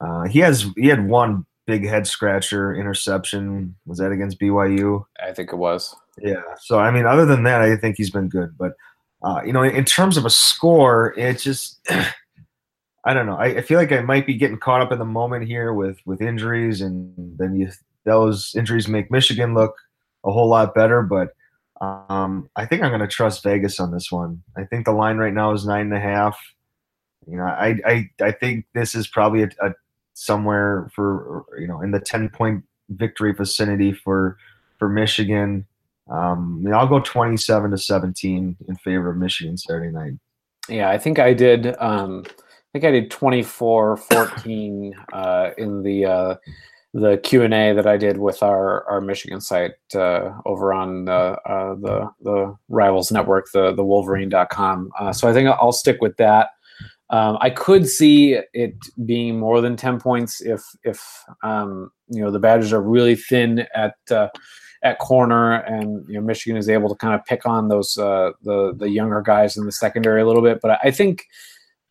Uh, 0.00 0.22
he 0.22 0.38
has 0.38 0.64
he 0.74 0.86
had 0.86 1.06
one 1.06 1.44
big 1.66 1.86
head 1.86 2.06
scratcher 2.06 2.74
interception. 2.74 3.74
Was 3.84 3.98
that 3.98 4.12
against 4.12 4.40
BYU? 4.40 5.04
I 5.22 5.32
think 5.32 5.52
it 5.52 5.56
was. 5.56 5.94
Yeah. 6.22 6.40
So 6.58 6.78
I 6.78 6.90
mean, 6.90 7.04
other 7.04 7.26
than 7.26 7.42
that, 7.42 7.60
I 7.60 7.76
think 7.76 7.98
he's 7.98 8.10
been 8.10 8.30
good. 8.30 8.56
But 8.56 8.72
uh, 9.22 9.42
you 9.44 9.52
know, 9.52 9.62
in 9.62 9.84
terms 9.84 10.16
of 10.16 10.24
a 10.24 10.30
score, 10.30 11.12
it 11.18 11.38
just 11.38 11.86
I 13.04 13.12
don't 13.14 13.26
know. 13.26 13.36
I, 13.36 13.46
I, 13.46 13.60
feel 13.60 13.78
like 13.78 13.92
I 13.92 14.00
might 14.00 14.26
be 14.26 14.34
getting 14.34 14.58
caught 14.58 14.80
up 14.80 14.90
in 14.90 14.98
the 14.98 15.04
moment 15.04 15.46
here 15.46 15.74
with 15.74 15.98
with 16.06 16.22
injuries, 16.22 16.80
and 16.80 17.12
then 17.38 17.54
you 17.54 17.70
those 18.04 18.54
injuries 18.56 18.88
make 18.88 19.10
Michigan 19.10 19.54
look 19.54 19.76
a 20.24 20.32
whole 20.32 20.48
lot 20.48 20.74
better. 20.74 21.02
But 21.02 21.34
um, 21.80 22.48
I 22.56 22.64
think 22.64 22.82
I'm 22.82 22.90
going 22.90 23.00
to 23.00 23.06
trust 23.06 23.42
Vegas 23.42 23.78
on 23.78 23.90
this 23.90 24.10
one. 24.10 24.42
I 24.56 24.64
think 24.64 24.86
the 24.86 24.92
line 24.92 25.18
right 25.18 25.34
now 25.34 25.52
is 25.52 25.66
nine 25.66 25.92
and 25.92 25.94
a 25.94 26.00
half. 26.00 26.38
You 27.26 27.36
know, 27.36 27.44
I 27.44 27.78
I, 27.84 28.10
I 28.20 28.32
think 28.32 28.66
this 28.74 28.94
is 28.94 29.06
probably 29.06 29.42
a, 29.42 29.50
a 29.60 29.74
somewhere 30.14 30.90
for 30.94 31.44
you 31.58 31.66
know 31.66 31.82
in 31.82 31.90
the 31.90 32.00
10 32.00 32.30
point 32.30 32.64
victory 32.88 33.32
vicinity 33.32 33.92
for 33.92 34.38
for 34.78 34.88
Michigan. 34.88 35.66
Um, 36.10 36.62
mean, 36.62 36.74
I'll 36.74 36.86
go 36.86 37.00
27 37.00 37.70
to 37.70 37.78
17 37.78 38.56
in 38.68 38.76
favor 38.76 39.10
of 39.10 39.16
Michigan 39.16 39.56
Saturday 39.56 39.90
night. 39.90 40.12
Yeah, 40.68 40.90
I 40.90 40.98
think 40.98 41.18
I 41.18 41.32
did. 41.32 41.74
Um, 41.78 42.24
think 42.74 42.84
I 42.84 42.90
did 42.90 43.10
24 43.10 43.96
14 43.96 44.94
uh, 45.12 45.50
in 45.56 45.82
the 45.84 46.04
uh, 46.04 46.34
the 46.92 47.18
Q 47.18 47.42
and 47.42 47.54
A 47.54 47.72
that 47.72 47.86
I 47.86 47.96
did 47.96 48.18
with 48.18 48.42
our 48.42 48.84
our 48.88 49.00
Michigan 49.00 49.40
site 49.40 49.74
uh, 49.94 50.32
over 50.44 50.72
on 50.72 51.04
the 51.04 51.38
uh, 51.46 51.74
the 51.76 52.10
the 52.22 52.56
Rivals 52.68 53.12
Network, 53.12 53.46
the 53.52 53.72
the 53.72 53.84
Wolverine.com. 53.84 54.90
Uh, 54.98 55.12
so 55.12 55.28
I 55.28 55.32
think 55.32 55.48
I'll 55.48 55.72
stick 55.72 55.98
with 56.00 56.16
that. 56.16 56.48
Um, 57.10 57.38
I 57.40 57.50
could 57.50 57.88
see 57.88 58.38
it 58.54 58.74
being 59.06 59.38
more 59.38 59.60
than 59.60 59.76
ten 59.76 60.00
points 60.00 60.40
if 60.40 60.60
if 60.82 61.00
um, 61.44 61.92
you 62.08 62.22
know 62.22 62.32
the 62.32 62.40
Badgers 62.40 62.72
are 62.72 62.82
really 62.82 63.14
thin 63.14 63.68
at 63.76 63.94
uh, 64.10 64.28
at 64.82 64.98
corner, 64.98 65.52
and 65.52 66.04
you 66.08 66.14
know 66.14 66.22
Michigan 66.22 66.56
is 66.56 66.68
able 66.68 66.88
to 66.88 66.96
kind 66.96 67.14
of 67.14 67.24
pick 67.24 67.46
on 67.46 67.68
those 67.68 67.96
uh, 67.98 68.32
the 68.42 68.74
the 68.76 68.90
younger 68.90 69.22
guys 69.22 69.56
in 69.56 69.64
the 69.64 69.72
secondary 69.72 70.22
a 70.22 70.26
little 70.26 70.42
bit. 70.42 70.58
But 70.60 70.80
I 70.82 70.90
think 70.90 71.24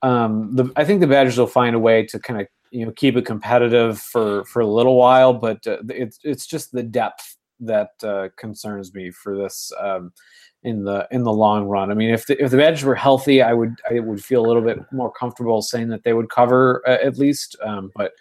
um, 0.04 0.56
the 0.56 0.72
I 0.76 0.84
think 0.84 1.00
the 1.02 1.08
Badgers 1.08 1.38
will 1.38 1.48
find 1.48 1.76
a 1.76 1.80
way 1.80 2.06
to 2.08 2.20
kind 2.20 2.42
of 2.42 2.48
you 2.72 2.86
know 2.86 2.92
keep 2.92 3.16
it 3.16 3.26
competitive 3.26 4.00
for 4.00 4.44
for 4.46 4.62
a 4.62 4.68
little 4.68 4.96
while, 4.96 5.34
but 5.34 5.66
uh, 5.66 5.78
it's 5.90 6.20
it's 6.24 6.46
just 6.46 6.72
the 6.72 6.84
depth 6.84 7.38
that 7.62 7.92
uh, 8.04 8.28
concerns 8.38 8.94
me 8.94 9.10
for 9.10 9.38
this 9.38 9.72
um, 9.80 10.12
in 10.64 10.84
the 10.84 11.08
in 11.12 11.24
the 11.24 11.32
long 11.32 11.66
run. 11.66 11.90
I 11.90 11.94
mean, 11.94 12.10
if 12.10 12.28
the 12.28 12.42
if 12.44 12.52
the 12.52 12.58
Badgers 12.58 12.84
were 12.84 12.96
healthy, 12.96 13.42
I 13.42 13.54
would 13.54 13.76
I 13.90 14.00
would 14.00 14.24
feel 14.24 14.46
a 14.46 14.48
little 14.48 14.62
bit 14.62 14.80
more 14.92 15.12
comfortable 15.12 15.62
saying 15.62 15.88
that 15.90 16.04
they 16.04 16.14
would 16.14 16.30
cover 16.30 16.84
uh, 16.86 16.98
at 17.02 17.18
least. 17.18 17.56
Um, 17.64 17.92
but 17.96 18.12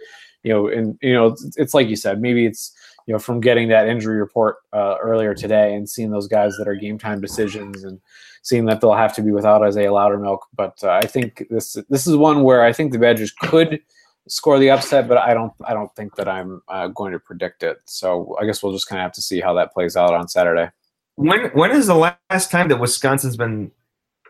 you 0.44 0.52
know, 0.52 0.68
and 0.68 0.98
you 1.02 1.12
know, 1.12 1.26
it's, 1.26 1.56
it's, 1.56 1.74
like 1.74 1.88
you 1.88 1.96
said, 1.96 2.20
maybe 2.20 2.46
it's 2.46 2.72
you 3.06 3.12
know 3.12 3.18
from 3.18 3.40
getting 3.40 3.68
that 3.68 3.88
injury 3.88 4.18
report 4.18 4.56
uh, 4.72 4.96
earlier 5.02 5.34
today 5.34 5.74
and 5.74 5.88
seeing 5.88 6.10
those 6.10 6.28
guys 6.28 6.56
that 6.58 6.68
are 6.68 6.74
game 6.74 6.98
time 6.98 7.20
decisions 7.20 7.84
and 7.84 8.00
seeing 8.42 8.66
that 8.66 8.80
they'll 8.80 8.92
have 8.92 9.14
to 9.14 9.22
be 9.22 9.30
without 9.30 9.62
Isaiah 9.62 9.90
Loudermilk. 9.90 10.40
But 10.54 10.78
uh, 10.82 11.00
I 11.02 11.06
think 11.06 11.46
this 11.50 11.76
this 11.88 12.06
is 12.06 12.16
one 12.16 12.42
where 12.42 12.62
I 12.62 12.72
think 12.72 12.92
the 12.92 12.98
Badgers 12.98 13.32
could 13.32 13.80
score 14.28 14.58
the 14.58 14.70
upset, 14.70 15.08
but 15.08 15.18
I 15.18 15.34
don't 15.34 15.52
I 15.64 15.74
don't 15.74 15.94
think 15.94 16.16
that 16.16 16.28
I'm 16.28 16.62
uh, 16.68 16.88
going 16.88 17.12
to 17.12 17.18
predict 17.18 17.62
it. 17.62 17.78
So 17.86 18.36
I 18.40 18.44
guess 18.44 18.62
we'll 18.62 18.72
just 18.72 18.88
kind 18.88 19.00
of 19.00 19.04
have 19.04 19.12
to 19.12 19.22
see 19.22 19.40
how 19.40 19.54
that 19.54 19.72
plays 19.72 19.96
out 19.96 20.14
on 20.14 20.28
Saturday. 20.28 20.70
When 21.16 21.50
when 21.50 21.72
is 21.72 21.86
the 21.86 21.94
last 21.94 22.50
time 22.50 22.68
that 22.68 22.80
Wisconsin's 22.80 23.36
been, 23.36 23.70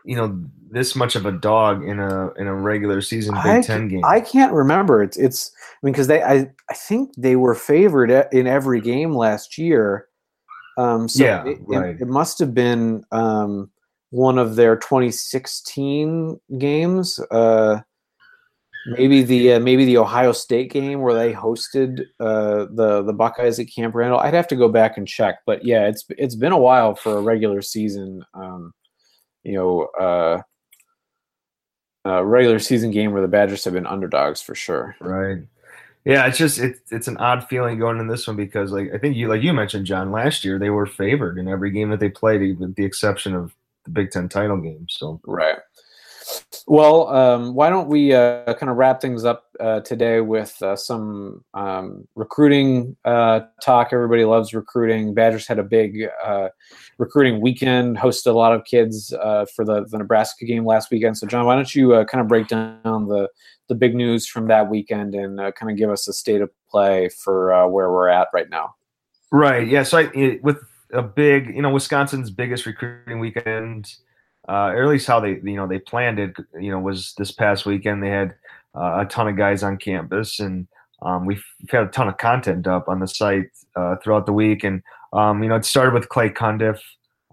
you 0.05 0.15
know, 0.15 0.39
this 0.69 0.95
much 0.95 1.15
of 1.15 1.25
a 1.25 1.31
dog 1.31 1.83
in 1.83 1.99
a 1.99 2.31
in 2.33 2.47
a 2.47 2.53
regular 2.53 3.01
season 3.01 3.35
Big 3.35 3.45
I, 3.45 3.61
Ten 3.61 3.87
game? 3.87 4.03
I 4.03 4.19
can't 4.19 4.53
remember. 4.53 5.03
It's 5.03 5.17
it's 5.17 5.51
I 5.71 5.85
mean 5.85 5.93
because 5.93 6.07
they 6.07 6.21
I 6.21 6.51
I 6.69 6.73
think 6.73 7.13
they 7.17 7.35
were 7.35 7.55
favored 7.55 8.11
in 8.31 8.47
every 8.47 8.81
game 8.81 9.13
last 9.13 9.57
year. 9.57 10.07
Um, 10.77 11.07
so 11.07 11.23
yeah, 11.23 11.45
it, 11.45 11.59
right. 11.61 11.95
it, 11.95 12.01
it, 12.01 12.07
must 12.07 12.39
have 12.39 12.53
been 12.55 13.03
um, 13.11 13.69
one 14.09 14.39
of 14.39 14.55
their 14.55 14.75
2016 14.75 16.39
games. 16.57 17.19
Uh, 17.29 17.81
maybe 18.87 19.21
the 19.21 19.53
uh, 19.53 19.59
maybe 19.59 19.85
the 19.85 19.97
Ohio 19.97 20.31
State 20.31 20.71
game 20.71 21.01
where 21.01 21.13
they 21.13 21.31
hosted 21.31 22.01
uh, 22.19 22.65
the 22.73 23.03
the 23.03 23.13
Buckeyes 23.13 23.59
at 23.59 23.67
Camp 23.73 23.93
Randall. 23.95 24.19
I'd 24.19 24.33
have 24.33 24.47
to 24.47 24.55
go 24.55 24.67
back 24.67 24.97
and 24.97 25.07
check, 25.07 25.39
but 25.45 25.63
yeah, 25.63 25.87
it's 25.87 26.05
it's 26.09 26.35
been 26.35 26.51
a 26.51 26.59
while 26.59 26.95
for 26.95 27.17
a 27.17 27.21
regular 27.21 27.61
season. 27.61 28.25
Um, 28.33 28.73
you 29.43 29.53
know, 29.53 29.83
uh, 29.99 30.41
a 32.05 32.25
regular 32.25 32.59
season 32.59 32.91
game 32.91 33.11
where 33.11 33.21
the 33.21 33.27
Badgers 33.27 33.63
have 33.63 33.73
been 33.73 33.87
underdogs 33.87 34.41
for 34.41 34.55
sure. 34.55 34.95
Right. 34.99 35.43
Yeah, 36.05 36.25
it's 36.27 36.37
just 36.37 36.59
it's 36.59 36.91
it's 36.91 37.07
an 37.07 37.17
odd 37.17 37.47
feeling 37.47 37.79
going 37.79 37.99
in 37.99 38.07
this 38.07 38.27
one 38.27 38.35
because 38.35 38.71
like 38.71 38.91
I 38.93 38.97
think 38.97 39.15
you 39.15 39.29
like 39.29 39.41
you 39.41 39.53
mentioned 39.53 39.85
John 39.85 40.11
last 40.11 40.43
year 40.43 40.59
they 40.59 40.69
were 40.69 40.85
favored 40.85 41.37
in 41.37 41.47
every 41.47 41.71
game 41.71 41.91
that 41.91 42.01
they 42.01 42.09
played, 42.09 42.59
with 42.59 42.75
the 42.75 42.83
exception 42.83 43.33
of 43.33 43.55
the 43.85 43.91
Big 43.91 44.11
Ten 44.11 44.27
title 44.27 44.57
game. 44.57 44.85
So 44.89 45.21
right. 45.25 45.57
Well, 46.67 47.07
um, 47.09 47.53
why 47.53 47.69
don't 47.69 47.87
we 47.87 48.13
uh, 48.13 48.53
kind 48.53 48.69
of 48.69 48.77
wrap 48.77 49.01
things 49.01 49.25
up 49.25 49.45
uh, 49.59 49.81
today 49.81 50.21
with 50.21 50.61
uh, 50.61 50.75
some 50.75 51.43
um, 51.53 52.07
recruiting 52.15 52.95
uh, 53.03 53.41
talk? 53.61 53.89
Everybody 53.91 54.23
loves 54.23 54.53
recruiting. 54.53 55.13
Badgers 55.13 55.47
had 55.47 55.59
a 55.59 55.63
big 55.63 56.07
uh, 56.23 56.49
recruiting 56.97 57.41
weekend, 57.41 57.97
hosted 57.97 58.27
a 58.27 58.31
lot 58.31 58.53
of 58.53 58.63
kids 58.63 59.13
uh, 59.13 59.45
for 59.53 59.65
the, 59.65 59.85
the 59.85 59.97
Nebraska 59.97 60.45
game 60.45 60.65
last 60.65 60.91
weekend. 60.91 61.17
So, 61.17 61.27
John, 61.27 61.45
why 61.45 61.55
don't 61.55 61.75
you 61.75 61.89
kind 62.05 62.21
of 62.21 62.27
break 62.27 62.47
down 62.47 63.07
the, 63.07 63.29
the 63.67 63.75
big 63.75 63.95
news 63.95 64.25
from 64.27 64.47
that 64.47 64.69
weekend 64.69 65.15
and 65.15 65.37
kind 65.55 65.71
of 65.71 65.77
give 65.77 65.89
us 65.89 66.07
a 66.07 66.13
state 66.13 66.41
of 66.41 66.49
play 66.69 67.09
for 67.09 67.67
where 67.67 67.91
we're 67.91 68.09
at 68.09 68.29
right 68.33 68.49
now? 68.49 68.75
Right. 69.31 69.67
Yeah. 69.67 69.83
So, 69.83 69.97
I, 69.97 70.39
with 70.41 70.57
a 70.93 71.01
big, 71.01 71.53
you 71.53 71.61
know, 71.61 71.71
Wisconsin's 71.71 72.29
biggest 72.29 72.65
recruiting 72.65 73.19
weekend 73.19 73.93
uh, 74.47 74.71
or 74.73 74.83
at 74.83 74.89
least 74.89 75.07
how 75.07 75.19
they 75.19 75.39
you 75.43 75.55
know 75.55 75.67
they 75.67 75.79
planned 75.79 76.19
it. 76.19 76.35
You 76.59 76.71
know, 76.71 76.79
was 76.79 77.13
this 77.17 77.31
past 77.31 77.65
weekend 77.65 78.03
they 78.03 78.09
had 78.09 78.35
uh, 78.75 78.99
a 79.01 79.05
ton 79.05 79.27
of 79.27 79.37
guys 79.37 79.63
on 79.63 79.77
campus, 79.77 80.39
and 80.39 80.67
um, 81.01 81.25
we've 81.25 81.43
had 81.69 81.83
a 81.83 81.87
ton 81.87 82.07
of 82.07 82.17
content 82.17 82.67
up 82.67 82.87
on 82.87 82.99
the 82.99 83.07
site 83.07 83.49
uh, 83.75 83.95
throughout 83.97 84.25
the 84.25 84.33
week. 84.33 84.63
And 84.63 84.81
um, 85.13 85.43
you 85.43 85.49
know, 85.49 85.55
it 85.55 85.65
started 85.65 85.93
with 85.93 86.09
Clay 86.09 86.29
Cundiff. 86.29 86.79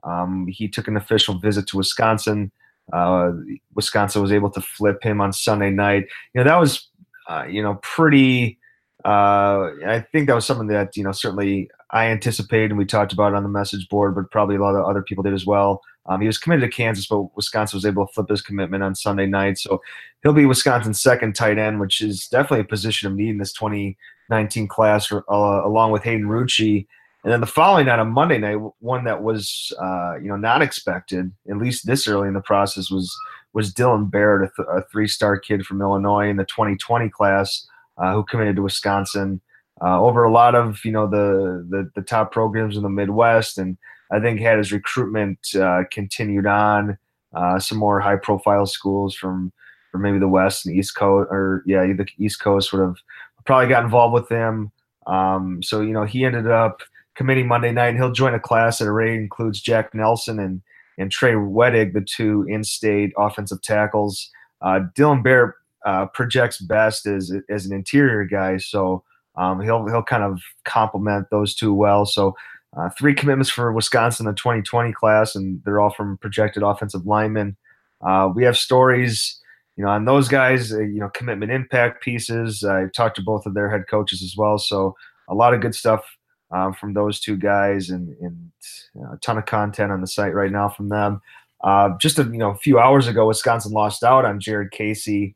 Um, 0.05 0.47
he 0.49 0.69
took 0.69 0.89
an 0.89 0.97
official 0.97 1.39
visit 1.39 1.67
to 1.69 1.77
Wisconsin. 1.77 2.53
Uh, 2.93 3.33
Wisconsin 3.75 4.23
was 4.23 4.33
able 4.33 4.51
to 4.51 4.61
flip 4.61 5.03
him 5.03 5.21
on 5.21 5.33
Sunday 5.33 5.71
night. 5.71 6.07
You 6.35 6.43
know, 6.43 6.45
that 6.45 6.57
was 6.57 6.89
uh, 7.29 7.45
you 7.49 7.63
know 7.63 7.79
pretty. 7.83 8.59
Uh, 9.05 9.71
I 9.87 10.05
think 10.13 10.27
that 10.27 10.35
was 10.35 10.45
something 10.45 10.69
that 10.69 10.97
you 10.97 11.03
know 11.03 11.13
certainly 11.13 11.71
I 11.91 12.07
anticipated 12.07 12.71
and 12.71 12.79
we 12.79 12.85
talked 12.85 13.13
about 13.13 13.33
it 13.33 13.37
on 13.37 13.43
the 13.43 13.49
message 13.49 13.89
board, 13.89 14.15
but 14.15 14.31
probably 14.31 14.57
a 14.57 14.61
lot 14.61 14.75
of 14.75 14.85
other 14.85 15.03
people 15.03 15.23
did 15.23 15.35
as 15.35 15.47
well. 15.47 15.83
Um, 16.07 16.21
he 16.21 16.27
was 16.27 16.39
committed 16.39 16.71
to 16.71 16.77
Kansas, 16.77 17.07
but 17.07 17.35
Wisconsin 17.37 17.77
was 17.77 17.85
able 17.85 18.07
to 18.07 18.13
flip 18.13 18.29
his 18.29 18.43
commitment 18.43 18.83
on 18.83 18.95
Sunday 18.95 19.27
night. 19.27 19.59
So 19.59 19.81
he'll 20.23 20.33
be 20.33 20.47
Wisconsin's 20.47 21.01
second 21.01 21.35
tight 21.35 21.59
end, 21.59 21.79
which 21.79 22.01
is 22.01 22.27
definitely 22.27 22.61
a 22.61 22.65
position 22.65 23.11
of 23.11 23.17
need 23.17 23.31
in 23.31 23.39
this 23.39 23.53
2019 23.53 24.67
class, 24.69 25.13
uh, 25.13 25.21
along 25.29 25.93
with 25.93 26.03
Hayden 26.03 26.27
Rucci. 26.27 26.87
And 27.23 27.33
then 27.33 27.41
the 27.41 27.47
following 27.47 27.87
night 27.87 27.99
on 27.99 28.11
Monday 28.11 28.39
night, 28.39 28.59
one 28.79 29.05
that 29.05 29.23
was 29.23 29.73
uh, 29.81 30.15
you 30.17 30.29
know 30.29 30.37
not 30.37 30.63
expected, 30.63 31.31
at 31.51 31.59
least 31.59 31.87
this 31.87 32.09
early 32.09 32.29
in 32.29 32.35
the 32.35 32.41
process, 32.41 32.91
was 32.91 33.15
was 33.53 33.75
Dylan 33.75 34.11
Barrett, 34.11 34.51
a, 34.51 34.63
th- 34.63 34.69
a 34.71 34.83
three-star 34.91 35.39
kid 35.39 35.67
from 35.67 35.83
Illinois 35.83 36.29
in 36.29 36.37
the 36.37 36.45
2020 36.45 37.11
class, 37.11 37.67
uh, 37.99 38.15
who 38.15 38.25
committed 38.25 38.57
to 38.57 38.63
Wisconsin 38.63 39.41
uh, 39.83 40.01
over 40.01 40.25
a 40.25 40.33
lot 40.33 40.55
of 40.55 40.85
you 40.85 40.93
know 40.93 41.07
the, 41.07 41.67
the, 41.69 41.91
the 41.95 42.03
top 42.03 42.33
programs 42.33 42.77
in 42.77 42.83
the 42.83 42.89
Midwest, 42.89 43.59
and 43.59 43.77
I 44.13 44.21
think 44.21 44.41
had 44.41 44.59
his 44.59 44.73
recruitment 44.73 45.39
uh, 45.55 45.85
continued 45.91 46.47
on. 46.47 46.99
Uh, 47.33 47.61
some 47.61 47.79
more 47.79 48.01
high 48.01 48.17
profile 48.17 48.67
schools 48.67 49.15
from 49.15 49.53
for 49.93 49.99
maybe 49.99 50.19
the 50.19 50.29
West 50.29 50.67
and 50.67 50.77
East 50.77 50.97
Coast, 50.97 51.29
or 51.31 51.63
yeah, 51.67 51.81
the 51.87 52.07
East 52.19 52.41
Coast 52.41 52.73
would 52.73 52.83
have 52.83 52.97
probably 53.45 53.69
got 53.69 53.85
involved 53.85 54.15
with 54.15 54.29
him. 54.29 54.73
Um, 55.07 55.63
so 55.63 55.81
you 55.81 55.93
know, 55.93 56.05
he 56.05 56.25
ended 56.25 56.49
up 56.49 56.83
committing 57.21 57.47
Monday 57.47 57.71
night. 57.71 57.89
And 57.89 57.99
he'll 57.99 58.13
join 58.13 58.33
a 58.33 58.41
class 58.41 58.79
that 58.79 58.89
array 58.89 59.15
includes 59.15 59.61
Jack 59.61 59.95
Nelson 59.95 60.39
and 60.39 60.63
and 60.99 61.11
Trey 61.11 61.33
Wedig, 61.33 61.93
the 61.93 62.01
two 62.01 62.45
in-state 62.49 63.13
offensive 63.17 63.63
tackles. 63.63 64.31
Uh, 64.61 64.81
Dylan 64.95 65.23
Bear 65.23 65.57
uh, 65.85 66.07
projects 66.07 66.59
best 66.61 67.07
as 67.07 67.33
as 67.49 67.67
an 67.67 67.75
interior 67.75 68.25
guy, 68.25 68.57
so 68.57 69.05
um, 69.37 69.61
he'll 69.61 69.87
he'll 69.87 70.03
kind 70.03 70.23
of 70.23 70.41
complement 70.65 71.29
those 71.31 71.55
two 71.55 71.75
well. 71.75 72.07
So 72.07 72.35
uh, 72.77 72.89
three 72.91 73.15
commitments 73.15 73.51
for 73.51 73.73
Wisconsin 73.73 74.27
in 74.27 74.33
the 74.33 74.37
2020 74.37 74.93
class, 74.93 75.35
and 75.35 75.61
they're 75.65 75.81
all 75.81 75.91
from 75.91 76.19
projected 76.19 76.63
offensive 76.63 77.07
linemen. 77.07 77.57
Uh, 78.01 78.31
we 78.35 78.45
have 78.45 78.57
stories, 78.57 79.41
you 79.77 79.85
know, 79.85 79.91
on 79.91 80.05
those 80.05 80.29
guys. 80.29 80.73
Uh, 80.73 80.81
you 80.81 81.01
know, 81.01 81.09
commitment 81.09 81.51
impact 81.51 82.03
pieces. 82.03 82.63
I 82.65 82.87
talked 82.95 83.17
to 83.17 83.23
both 83.23 83.45
of 83.47 83.55
their 83.55 83.71
head 83.71 83.85
coaches 83.91 84.23
as 84.23 84.37
well, 84.37 84.59
so 84.59 84.95
a 85.29 85.35
lot 85.35 85.53
of 85.53 85.61
good 85.61 85.75
stuff 85.75 86.05
um, 86.53 86.73
from 86.75 86.95
those 86.95 87.21
two 87.21 87.37
guys, 87.37 87.91
and, 87.91 88.17
and 88.21 88.53
you 88.95 89.03
know, 89.03 89.13
a 89.13 89.19
ton 89.19 89.39
of 89.39 89.47
content 89.47 89.93
on 89.93 90.01
the 90.01 90.07
site 90.07 90.35
right 90.35 90.53
now 90.53 90.69
from 90.69 90.89
them. 90.89 91.21
Uh, 91.63 91.91
just 92.01 92.19
a 92.19 92.23
you 92.23 92.39
know 92.39 92.51
a 92.51 92.57
few 92.57 92.79
hours 92.79 93.07
ago, 93.07 93.27
Wisconsin 93.27 93.73
lost 93.73 94.03
out 94.03 94.25
on 94.25 94.41
Jared 94.41 94.71
Casey, 94.71 95.35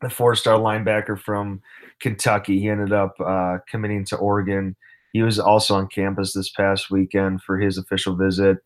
the 0.00 0.10
four-star 0.10 0.58
linebacker 0.58 1.18
from 1.18 1.60
Kentucky. 2.00 2.60
He 2.60 2.68
ended 2.68 2.92
up 2.92 3.14
uh, 3.18 3.58
committing 3.68 4.04
to 4.06 4.16
Oregon. 4.16 4.76
He 5.12 5.22
was 5.22 5.38
also 5.38 5.74
on 5.74 5.88
campus 5.88 6.32
this 6.32 6.50
past 6.50 6.90
weekend 6.90 7.42
for 7.42 7.58
his 7.58 7.78
official 7.78 8.16
visit. 8.16 8.58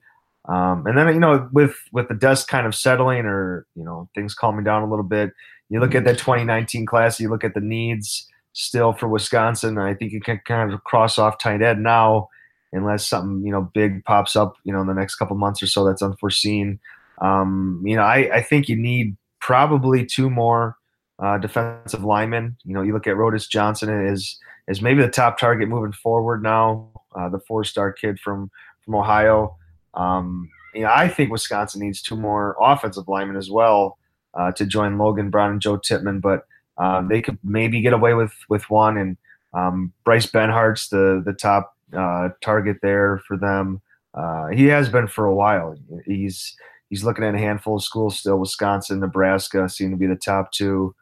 Um, 0.49 0.87
and 0.87 0.99
then 0.99 1.09
you 1.09 1.21
know, 1.21 1.49
with 1.53 1.75
with 1.93 2.09
the 2.09 2.15
dust 2.15 2.49
kind 2.49 2.67
of 2.67 2.75
settling, 2.75 3.25
or 3.25 3.67
you 3.75 3.85
know, 3.85 4.09
things 4.15 4.35
calming 4.35 4.65
down 4.65 4.83
a 4.83 4.91
little 4.91 5.05
bit, 5.05 5.33
you 5.71 5.81
look 5.81 5.95
at 5.95 6.05
that 6.05 6.19
2019 6.19 6.85
class. 6.87 7.19
You 7.19 7.31
look 7.31 7.45
at 7.45 7.55
the 7.55 7.61
needs 7.61 8.29
still 8.53 8.93
for 8.93 9.09
Wisconsin. 9.09 9.79
I 9.79 9.95
think 9.95 10.13
you 10.13 10.21
can 10.21 10.41
kind 10.45 10.73
of 10.73 10.85
cross 10.85 11.19
off 11.19 11.39
tight 11.39 11.63
end 11.63 11.83
now, 11.83 12.29
unless 12.73 13.09
something 13.09 13.45
you 13.45 13.53
know 13.53 13.71
big 13.73 14.05
pops 14.05 14.37
up, 14.37 14.57
you 14.65 14.73
know, 14.73 14.83
in 14.83 14.87
the 14.87 14.95
next 14.95 15.17
couple 15.17 15.37
months 15.37 15.63
or 15.63 15.67
so 15.67 15.85
that's 15.85 16.03
unforeseen. 16.03 16.79
Um, 17.23 17.83
you 17.85 17.97
know, 17.97 18.03
I, 18.03 18.37
I 18.37 18.43
think 18.43 18.69
you 18.69 18.77
need 18.77 19.17
probably 19.41 20.05
two 20.05 20.29
more 20.29 20.77
uh, 21.23 21.39
defensive 21.39 22.05
linemen. 22.05 22.57
You 22.65 22.75
know, 22.75 22.83
you 22.83 22.93
look 22.93 23.07
at 23.07 23.17
Rodas 23.17 23.49
Johnson 23.49 23.89
is 24.07 24.39
is 24.69 24.83
maybe 24.83 25.03
the 25.03 25.09
top 25.09 25.39
target 25.39 25.69
moving 25.69 25.93
forward 25.93 26.43
now. 26.43 26.91
Uh, 27.15 27.29
the 27.29 27.39
four 27.41 27.65
star 27.65 27.93
kid 27.93 28.19
from 28.19 28.51
from 28.85 28.95
Ohio. 28.95 29.57
Um, 29.95 30.51
you 30.75 30.83
know, 30.83 30.93
I 30.93 31.09
think 31.09 31.31
Wisconsin 31.31 31.81
needs 31.81 32.03
two 32.03 32.17
more 32.17 32.57
offensive 32.61 33.09
linemen 33.09 33.37
as 33.37 33.51
well 33.51 33.99
uh, 34.35 34.53
to 34.53 34.67
join 34.67 34.99
Logan 34.99 35.31
Brown 35.31 35.53
and 35.53 35.61
Joe 35.61 35.77
Tippmann, 35.77 36.21
but 36.21 36.47
um, 36.79 37.09
they 37.09 37.23
could 37.23 37.39
maybe 37.45 37.81
get 37.81 37.93
away 37.93 38.15
with 38.15 38.33
with 38.49 38.69
one. 38.71 38.97
And 38.97 39.17
um, 39.53 39.93
Bryce 40.05 40.27
Benhart's 40.27 40.89
the 40.89 41.23
the 41.25 41.33
top 41.33 41.77
uh, 41.97 42.31
target 42.41 42.79
there 42.83 43.23
for 43.27 43.37
them. 43.37 43.81
Uh, 44.15 44.49
he 44.49 44.67
has 44.67 44.89
been 44.89 45.07
for 45.07 45.27
a 45.27 45.35
while. 45.35 45.77
He's 46.05 46.57
he's 46.91 47.05
looking 47.05 47.25
at 47.25 47.35
a 47.35 47.39
handful 47.39 47.77
of 47.77 47.85
schools 47.85 48.19
still. 48.19 48.39
Wisconsin, 48.39 49.01
Nebraska 49.01 49.69
seem 49.69 49.91
to 49.91 49.97
be 49.97 50.07
the 50.07 50.17
top 50.17 50.53
two. 50.53 50.95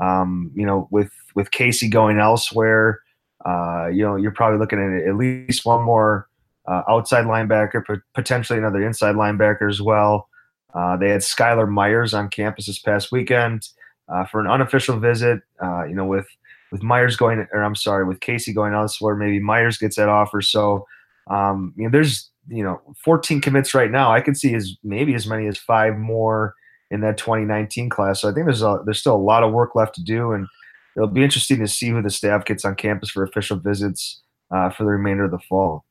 Um, 0.00 0.50
you 0.54 0.66
know, 0.66 0.88
with 0.90 1.10
with 1.34 1.50
Casey 1.50 1.88
going 1.88 2.18
elsewhere, 2.18 3.00
uh, 3.44 3.88
you 3.92 4.02
know, 4.02 4.16
you're 4.16 4.32
probably 4.32 4.58
looking 4.58 4.78
at 4.78 5.08
at 5.08 5.16
least 5.16 5.64
one 5.64 5.82
more 5.82 6.28
uh, 6.66 6.82
outside 6.88 7.24
linebacker, 7.24 7.82
potentially 8.14 8.58
another 8.58 8.84
inside 8.84 9.14
linebacker 9.14 9.68
as 9.68 9.80
well. 9.80 10.28
Uh, 10.74 10.96
they 10.96 11.10
had 11.10 11.20
Skylar 11.20 11.68
Myers 11.68 12.14
on 12.14 12.28
campus 12.28 12.66
this 12.66 12.78
past 12.78 13.12
weekend 13.12 13.68
uh, 14.08 14.24
for 14.24 14.40
an 14.40 14.46
unofficial 14.46 14.98
visit. 14.98 15.40
Uh, 15.62 15.84
you 15.84 15.94
know, 15.94 16.06
with 16.06 16.26
with 16.70 16.82
Myers 16.82 17.16
going, 17.16 17.46
or 17.52 17.62
I'm 17.62 17.74
sorry, 17.74 18.04
with 18.04 18.20
Casey 18.20 18.52
going 18.52 18.72
elsewhere, 18.72 19.14
maybe 19.14 19.38
Myers 19.38 19.76
gets 19.76 19.96
that 19.96 20.08
offer. 20.08 20.40
So, 20.40 20.86
um, 21.28 21.74
you 21.76 21.84
know, 21.84 21.90
there's 21.90 22.30
you 22.48 22.64
know 22.64 22.80
14 23.04 23.40
commits 23.40 23.74
right 23.74 23.90
now. 23.90 24.10
I 24.12 24.20
could 24.20 24.36
see 24.36 24.54
as 24.54 24.76
maybe 24.82 25.14
as 25.14 25.26
many 25.26 25.46
as 25.46 25.58
five 25.58 25.98
more 25.98 26.54
in 26.92 27.00
that 27.00 27.16
2019 27.16 27.88
class. 27.88 28.20
So 28.20 28.28
I 28.28 28.32
think 28.32 28.46
there's 28.46 28.62
a, 28.62 28.80
there's 28.84 29.00
still 29.00 29.16
a 29.16 29.16
lot 29.16 29.42
of 29.42 29.52
work 29.52 29.74
left 29.74 29.94
to 29.96 30.02
do, 30.02 30.32
and 30.32 30.46
it'll 30.94 31.08
be 31.08 31.24
interesting 31.24 31.58
to 31.60 31.66
see 31.66 31.88
who 31.88 32.02
the 32.02 32.10
staff 32.10 32.44
gets 32.44 32.64
on 32.64 32.74
campus 32.76 33.10
for 33.10 33.24
official 33.24 33.56
visits 33.56 34.20
uh, 34.54 34.68
for 34.70 34.84
the 34.84 34.90
remainder 34.90 35.24
of 35.24 35.30
the 35.30 35.38
fall. 35.38 35.84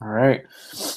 All 0.00 0.08
right. 0.08 0.44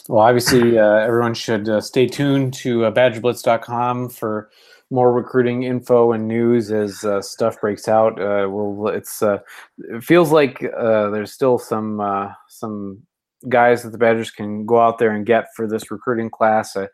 Well, 0.08 0.22
obviously, 0.22 0.78
uh, 0.78 0.98
everyone 0.98 1.34
should 1.34 1.68
uh, 1.68 1.82
stay 1.82 2.08
tuned 2.08 2.54
to 2.56 2.86
uh, 2.86 2.92
BadgerBlitz.com 2.92 4.10
for 4.10 4.52
more 4.92 5.14
recruiting 5.14 5.64
info 5.64 6.12
and 6.12 6.28
news 6.28 6.72
as 6.72 7.04
uh, 7.06 7.22
stuff 7.22 7.60
breaks 7.62 7.88
out. 7.88 8.22
Uh, 8.22 8.48
well, 8.50 8.94
it's 8.94 9.24
uh, 9.24 9.40
it 9.80 10.04
feels 10.04 10.32
like 10.32 10.60
there's 10.60 11.32
still 11.32 11.58
some 11.58 12.36
some 12.48 13.02
guys 13.50 13.84
that 13.84 13.92
the 13.92 13.98
Badgers 13.98 14.32
can 14.32 14.66
go 14.66 14.80
out 14.80 14.98
there 14.98 15.12
and 15.12 15.26
get 15.26 15.48
for 15.56 15.68
this 15.68 15.92
recruiting 15.92 16.30
class. 16.30 16.76
I, 16.76 16.88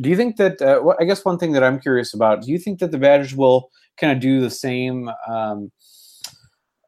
do 0.00 0.10
you 0.10 0.16
think 0.16 0.36
that? 0.36 0.60
Uh, 0.60 0.94
I 1.00 1.04
guess 1.04 1.24
one 1.24 1.38
thing 1.38 1.52
that 1.52 1.64
I'm 1.64 1.80
curious 1.80 2.14
about: 2.14 2.42
Do 2.42 2.50
you 2.50 2.58
think 2.58 2.80
that 2.80 2.90
the 2.90 2.98
Badgers 2.98 3.34
will 3.34 3.70
kind 3.98 4.12
of 4.12 4.20
do 4.20 4.40
the 4.40 4.50
same? 4.50 5.10
Um, 5.28 5.70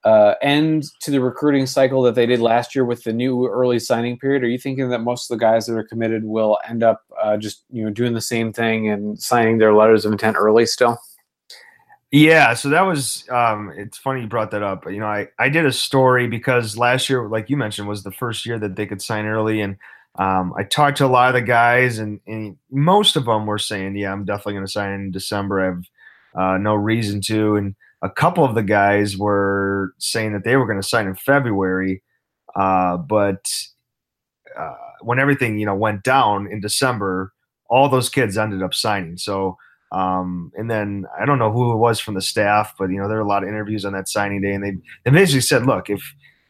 uh, 0.05 0.35
end 0.42 0.85
to 1.01 1.11
the 1.11 1.20
recruiting 1.20 1.66
cycle 1.66 2.03
that 2.03 2.14
they 2.14 2.27
did 2.27 2.38
last 2.38 2.75
year 2.75 2.85
with 2.85 3.03
the 3.05 3.12
new 3.12 3.47
early 3.47 3.79
signing 3.79 4.18
period? 4.18 4.42
Are 4.42 4.49
you 4.49 4.59
thinking 4.59 4.90
that 4.90 4.99
most 4.99 5.31
of 5.31 5.38
the 5.38 5.42
guys 5.42 5.64
that 5.66 5.77
are 5.77 5.85
committed 5.85 6.25
will 6.25 6.59
end 6.68 6.83
up 6.83 7.03
uh, 7.23 7.38
just 7.38 7.64
you 7.70 7.83
know 7.83 7.90
doing 7.90 8.12
the 8.12 8.20
same 8.20 8.53
thing 8.53 8.88
and 8.88 9.20
signing 9.20 9.59
their 9.59 9.75
letters 9.75 10.05
of 10.05 10.12
intent 10.12 10.37
early 10.38 10.66
still? 10.66 10.99
Yeah, 12.14 12.55
so 12.55 12.68
that 12.68 12.83
was 12.83 13.29
um, 13.29 13.72
it's 13.77 13.98
funny 13.98 14.20
you 14.20 14.29
brought 14.29 14.53
that 14.53 14.62
up. 14.62 14.85
You 14.88 15.00
know, 15.00 15.07
I 15.07 15.29
I 15.40 15.48
did 15.48 15.66
a 15.66 15.72
story 15.72 16.29
because 16.29 16.79
last 16.79 17.11
year, 17.11 17.27
like 17.29 17.50
you 17.50 17.57
mentioned, 17.57 17.88
was 17.88 18.05
the 18.05 18.12
first 18.12 18.46
year 18.46 18.57
that 18.61 18.77
they 18.77 18.87
could 18.87 19.03
sign 19.03 19.27
early, 19.27 19.61
and 19.61 19.77
um, 20.16 20.55
I 20.57 20.62
talked 20.62 20.98
to 20.98 21.07
a 21.07 21.09
lot 21.09 21.29
of 21.31 21.35
the 21.35 21.42
guys, 21.42 21.98
and, 21.98 22.20
and 22.29 22.57
most 22.70 23.16
of 23.16 23.24
them 23.24 23.46
were 23.46 23.59
saying, 23.59 23.96
"Yeah, 23.96 24.12
I'm 24.12 24.24
definitely 24.24 24.53
going 24.55 24.66
to 24.66 24.70
sign 24.70 24.92
in 24.92 25.11
December. 25.11 25.61
I 25.61 25.64
have 25.66 25.85
uh, 26.37 26.59
no 26.59 26.77
reason 26.77 27.20
to." 27.22 27.57
And 27.57 27.74
a 28.03 28.11
couple 28.11 28.44
of 28.44 28.55
the 28.55 28.62
guys 28.62 29.16
were 29.18 29.92
saying 29.98 30.35
that 30.35 30.44
they 30.44 30.57
were 30.57 30.66
going 30.66 30.81
to 30.81 30.87
sign 30.88 31.09
in 31.09 31.16
February, 31.16 32.00
uh, 32.55 32.96
but 32.96 33.44
uh, 34.59 34.74
when 35.03 35.18
everything 35.18 35.59
you 35.59 35.66
know 35.66 35.74
went 35.74 36.03
down 36.03 36.46
in 36.46 36.61
December, 36.61 37.33
all 37.68 37.88
those 37.88 38.09
kids 38.09 38.38
ended 38.38 38.62
up 38.62 38.74
signing. 38.74 39.16
So, 39.16 39.57
um, 39.94 40.50
and 40.57 40.70
then 40.70 41.07
I 41.20 41.24
don't 41.24 41.38
know 41.38 41.52
who 41.52 41.72
it 41.72 41.76
was 41.76 42.00
from 42.00 42.14
the 42.14 42.22
staff, 42.22 42.74
but 42.78 42.90
you 42.90 42.96
know 42.96 43.09
there 43.09 43.18
were 43.18 43.24
a 43.24 43.28
lot 43.28 43.42
of 43.42 43.48
interviews 43.48 43.85
on 43.85 43.92
that 43.92 44.09
signing 44.09 44.42
day, 44.42 44.52
and 44.52 44.64
they 44.64 44.72
they 45.04 45.11
basically 45.11 45.40
said, 45.40 45.66
"Look, 45.66 45.88
if 45.88 46.02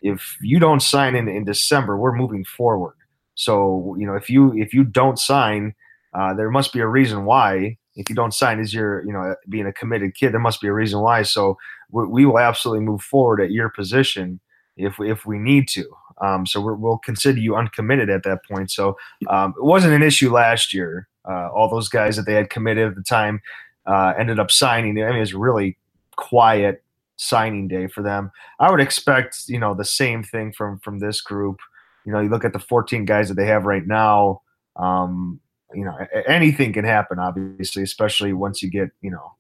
if 0.03 0.37
you 0.41 0.59
don't 0.59 0.81
sign 0.81 1.15
in 1.15 1.29
in 1.29 1.45
December, 1.45 1.97
we're 1.97 2.17
moving 2.17 2.45
forward. 2.45 2.95
So 3.35 3.97
you 3.99 4.07
know 4.07 4.15
if 4.15 4.31
you 4.31 4.53
if 4.55 4.73
you 4.73 4.85
don't 4.85 5.19
sign, 5.19 5.75
uh, 6.15 6.35
there 6.35 6.51
must 6.51 6.73
be 6.73 6.81
a 6.81 6.87
reason 6.87 7.25
why." 7.25 7.79
if 7.97 8.09
you 8.09 8.15
don't 8.17 8.35
sign 8.35 8.61
as 8.61 8.75
you're, 8.75 9.05
you 9.07 9.13
know, 9.13 9.37
being 9.49 9.67
a 9.67 9.73
committed 9.73 10.15
kid, 10.15 10.33
there 10.33 10.41
must 10.41 10.61
be 10.61 10.67
a 10.67 10.73
reason 10.73 11.01
why. 11.01 11.23
So 11.23 11.57
we, 11.91 12.07
we 12.07 12.27
will 12.27 12.39
absolutely 12.39 12.85
move 12.85 13.03
forward 13.03 13.41
at 13.41 13.53
your 13.53 13.69
position 13.69 14.41
if 14.77 14.99
we, 14.99 15.11
if 15.11 15.25
we 15.27 15.39
need 15.39 15.69
to. 15.69 15.85
Um, 16.21 16.47
so 16.47 16.61
we 16.61 16.75
will 16.75 16.99
consider 16.99 17.39
you 17.39 17.57
uncommitted 17.57 18.11
at 18.11 18.23
that 18.25 18.45
point. 18.45 18.71
So 18.71 18.97
um, 19.29 19.55
it 19.57 19.65
wasn't 19.65 19.95
an 19.95 20.03
issue 20.03 20.33
last 20.33 20.73
year. 20.73 21.09
Uh, 21.29 21.49
all 21.49 21.69
those 21.69 21.89
guys 21.89 22.17
that 22.17 22.27
they 22.27 22.35
had 22.35 22.51
committed 22.51 22.89
at 22.89 22.95
the 22.95 23.03
time 23.03 23.41
uh, 23.87 24.15
ended 24.19 24.39
up 24.39 24.51
signing. 24.51 24.91
I 25.03 25.09
mean, 25.09 25.17
it 25.17 25.21
was 25.21 25.35
really 25.35 25.79
quiet 26.17 26.83
signing 27.17 27.69
day 27.69 27.87
for 27.87 28.03
them. 28.03 28.31
I 28.59 28.71
would 28.71 28.81
expect, 28.81 29.45
you 29.49 29.59
know, 29.59 29.75
the 29.75 29.85
same 29.85 30.23
thing 30.23 30.53
from 30.53 30.79
from 30.81 30.99
this 30.99 31.21
group. 31.21 31.61
You 32.05 32.13
know, 32.13 32.21
you 32.21 32.29
look 32.29 32.45
at 32.45 32.53
the 32.53 32.59
14 32.59 33.05
guys 33.05 33.29
that 33.29 33.35
they 33.35 33.47
have 33.47 33.65
right 33.65 33.87
now. 33.87 34.43
Um, 34.77 35.41
you 35.75 35.85
know 35.85 35.97
anything 36.27 36.73
can 36.73 36.85
happen 36.85 37.19
obviously 37.19 37.83
especially 37.83 38.33
once 38.33 38.63
you 38.63 38.71
get 38.71 38.91
you 39.01 39.11
know 39.11 39.35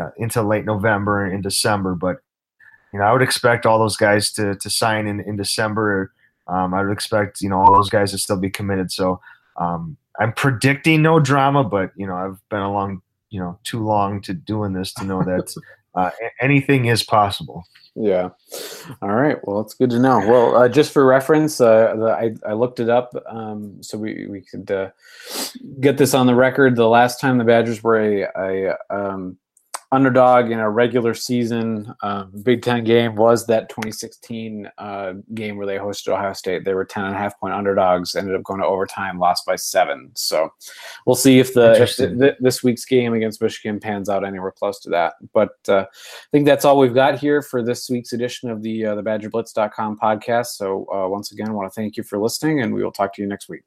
uh, 0.00 0.10
into 0.16 0.42
late 0.42 0.64
november 0.64 1.24
and 1.24 1.42
december 1.42 1.94
but 1.94 2.18
you 2.92 2.98
know 2.98 3.04
i 3.04 3.12
would 3.12 3.22
expect 3.22 3.66
all 3.66 3.78
those 3.78 3.96
guys 3.96 4.32
to 4.32 4.54
to 4.56 4.70
sign 4.70 5.06
in 5.06 5.20
in 5.20 5.36
december 5.36 6.12
um, 6.48 6.74
i 6.74 6.82
would 6.82 6.92
expect 6.92 7.40
you 7.40 7.48
know 7.48 7.58
all 7.58 7.74
those 7.74 7.90
guys 7.90 8.10
to 8.12 8.18
still 8.18 8.38
be 8.38 8.50
committed 8.50 8.90
so 8.90 9.20
um, 9.56 9.96
i'm 10.20 10.32
predicting 10.32 11.02
no 11.02 11.18
drama 11.20 11.64
but 11.64 11.90
you 11.96 12.06
know 12.06 12.14
i've 12.14 12.38
been 12.48 12.60
along 12.60 13.00
you 13.30 13.40
know 13.40 13.58
too 13.64 13.82
long 13.84 14.20
to 14.20 14.34
doing 14.34 14.72
this 14.72 14.92
to 14.92 15.04
know 15.04 15.22
that 15.22 15.54
uh, 15.94 16.10
anything 16.40 16.86
is 16.86 17.02
possible 17.02 17.64
yeah. 17.94 18.30
All 19.02 19.14
right. 19.14 19.36
Well, 19.46 19.60
it's 19.60 19.74
good 19.74 19.90
to 19.90 19.98
know. 19.98 20.18
Well, 20.18 20.56
uh, 20.56 20.68
just 20.68 20.92
for 20.92 21.04
reference, 21.04 21.60
uh, 21.60 21.94
the, 21.96 22.06
I, 22.06 22.50
I 22.50 22.54
looked 22.54 22.80
it 22.80 22.88
up 22.88 23.12
um, 23.26 23.82
so 23.82 23.98
we, 23.98 24.26
we 24.28 24.40
could 24.40 24.70
uh, 24.70 24.90
get 25.80 25.98
this 25.98 26.14
on 26.14 26.26
the 26.26 26.34
record. 26.34 26.76
The 26.76 26.88
last 26.88 27.20
time 27.20 27.36
the 27.36 27.44
Badgers 27.44 27.82
were 27.82 28.00
a, 28.00 28.28
a, 28.34 28.76
um, 28.88 29.36
underdog 29.92 30.50
in 30.50 30.58
a 30.58 30.68
regular 30.68 31.12
season 31.12 31.94
uh, 32.02 32.24
Big 32.42 32.62
Ten 32.62 32.82
game 32.82 33.14
was 33.14 33.46
that 33.46 33.68
2016 33.68 34.68
uh, 34.78 35.12
game 35.34 35.56
where 35.56 35.66
they 35.66 35.76
hosted 35.76 36.08
Ohio 36.08 36.32
State. 36.32 36.64
They 36.64 36.74
were 36.74 36.84
10 36.84 37.04
and 37.04 37.14
a 37.14 37.18
half 37.18 37.38
point 37.38 37.54
underdogs, 37.54 38.16
ended 38.16 38.34
up 38.34 38.42
going 38.42 38.60
to 38.60 38.66
overtime, 38.66 39.18
lost 39.18 39.44
by 39.44 39.56
seven. 39.56 40.10
So 40.14 40.50
we'll 41.06 41.14
see 41.14 41.38
if 41.38 41.52
the, 41.54 41.80
if 41.82 41.96
the 41.96 42.36
this 42.40 42.62
week's 42.62 42.86
game 42.86 43.12
against 43.12 43.42
Michigan 43.42 43.78
pans 43.78 44.08
out 44.08 44.24
anywhere 44.24 44.50
close 44.50 44.80
to 44.80 44.90
that. 44.90 45.14
But 45.34 45.56
uh, 45.68 45.84
I 45.90 46.28
think 46.32 46.46
that's 46.46 46.64
all 46.64 46.78
we've 46.78 46.94
got 46.94 47.18
here 47.18 47.42
for 47.42 47.62
this 47.62 47.88
week's 47.90 48.12
edition 48.12 48.50
of 48.50 48.62
the 48.62 48.86
uh, 48.86 48.94
the 48.94 49.02
BadgerBlitz.com 49.02 49.98
podcast. 50.02 50.46
So 50.46 50.86
uh, 50.92 51.08
once 51.08 51.32
again, 51.32 51.48
I 51.48 51.52
want 51.52 51.70
to 51.70 51.74
thank 51.74 51.96
you 51.96 52.02
for 52.02 52.18
listening, 52.18 52.62
and 52.62 52.72
we 52.72 52.82
will 52.82 52.92
talk 52.92 53.14
to 53.14 53.22
you 53.22 53.28
next 53.28 53.48
week. 53.48 53.62